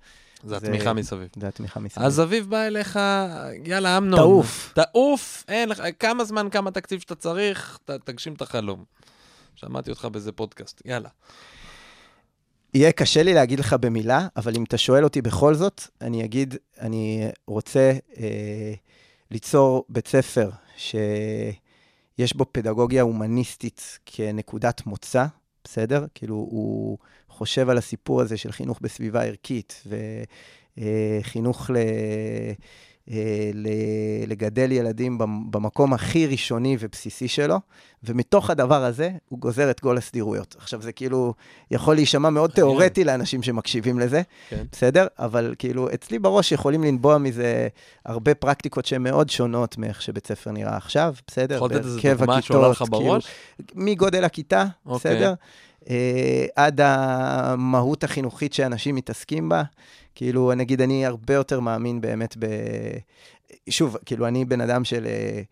[0.43, 1.29] זה זה- התמיכה מסביב.
[1.41, 2.07] זה התמיכה מסביב.
[2.07, 2.99] אז אביב בא אליך,
[3.65, 4.21] יאללה, אמנון.
[4.21, 4.73] תעוף.
[4.75, 8.85] תעוף, אין לך, כמה זמן, כמה תקציב שאתה צריך, ת, תגשים את החלום.
[9.57, 11.09] שמעתי אותך באיזה פודקאסט, יאללה.
[12.75, 16.55] יהיה קשה לי להגיד לך במילה, אבל אם אתה שואל אותי בכל זאת, אני אגיד,
[16.81, 18.73] אני רוצה אה,
[19.31, 25.25] ליצור בית ספר שיש בו פדגוגיה הומניסטית כנקודת מוצא,
[25.65, 26.07] בסדר?
[26.15, 26.99] כאילו, הוא
[27.29, 29.85] חושב על הסיפור הזה של חינוך בסביבה ערכית,
[30.77, 31.77] וחינוך ל...
[33.11, 33.51] אה,
[34.27, 37.57] לגדל ילדים במ- במקום הכי ראשוני ובסיסי שלו,
[38.05, 40.55] ומתוך הדבר הזה הוא גוזר את כל הסדירויות.
[40.59, 41.35] עכשיו, זה כאילו
[41.71, 42.51] יכול להישמע מאוד.
[42.51, 44.65] תיאורטי לאנשים שמקשיבים לזה, כן.
[44.73, 45.07] בסדר?
[45.19, 47.69] אבל כאילו, אצלי בראש יכולים לנבוע מזה
[48.07, 51.55] הרבה פרקטיקות שהן מאוד שונות מאיך שבית ספר נראה עכשיו, בסדר?
[51.57, 53.27] יכול לתת איזה דוגמה שעולה לך בראש?
[53.67, 55.15] כאילו, מגודל הכיתה, אוקיי.
[55.15, 55.35] בסדר?
[55.91, 59.63] אה, עד המהות החינוכית שאנשים מתעסקים בה.
[60.15, 62.47] כאילו, נגיד, אני הרבה יותר מאמין באמת ב...
[63.71, 65.07] שוב, כאילו, אני בן אדם של...
[65.07, 65.43] אה,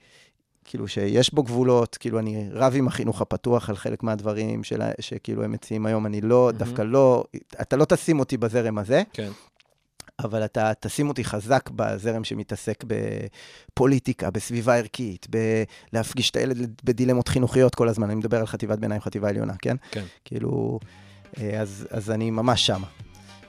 [0.64, 5.44] כאילו שיש בו גבולות, כאילו אני רב עם החינוך הפתוח על חלק מהדברים של, שכאילו
[5.44, 6.58] הם מציעים היום, אני לא, מהמם.
[6.58, 7.24] דווקא לא,
[7.60, 9.30] אתה לא תשים אותי בזרם הזה, כן.
[10.18, 15.26] אבל אתה תשים אותי חזק בזרם שמתעסק בפוליטיקה, בסביבה ערכית,
[15.92, 19.76] בלהפגיש את הילד בדילמות חינוכיות כל הזמן, אני מדבר על חטיבת ביניים, חטיבה עליונה, כן?
[19.90, 20.04] כן.
[20.24, 20.78] כאילו,
[21.38, 22.86] אה, אז, אז אני ממש שמה.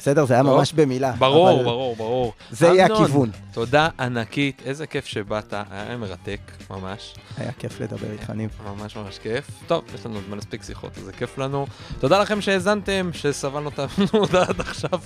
[0.04, 0.26] בסדר?
[0.26, 0.58] זה היה טוב.
[0.58, 1.12] ממש במילה.
[1.12, 2.34] ברור, אבל ברור, ברור.
[2.52, 3.30] זה יהיה הכיוון.
[3.54, 6.40] תודה ענקית, איזה כיף שבאת, היה מרתק,
[6.70, 7.16] ממש.
[7.38, 8.50] היה כיף לדבר איתך, ניב.
[8.66, 9.48] ממש ממש כיף.
[9.68, 11.66] טוב, יש לנו עוד מספיק שיחות, אז זה כיף לנו.
[12.00, 15.00] תודה לכם שהאזנתם, שסבלנו אותנו עד עכשיו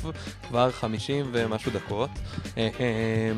[0.48, 2.10] כבר 50 ומשהו דקות.
[2.58, 3.32] אה, אה,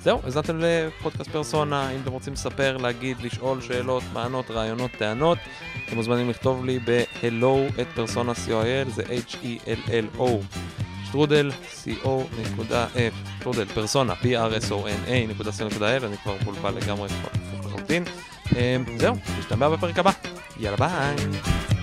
[0.00, 5.38] זהו, האזנתם לפודקאסט פרסונה, אם אתם רוצים לספר, להגיד, לשאול שאלות, מענות, רעיונות, טענות,
[5.86, 10.58] אתם מוזמנים לכתוב לי ב-hello at persona co.il, זה h-e-l-l-o.
[11.04, 11.50] שטרודל,
[12.02, 12.08] co
[12.52, 13.08] נקודה, אה,
[13.40, 18.04] שטרודל, פרסונה, p-r-s-o-n-a נקודה co נקודה l, אני כבר מבולבל לגמרי, כבר לחלוטין.
[18.56, 20.10] אה, זהו, נשתמע בפרק הבא.
[20.60, 21.77] יאללה ביי.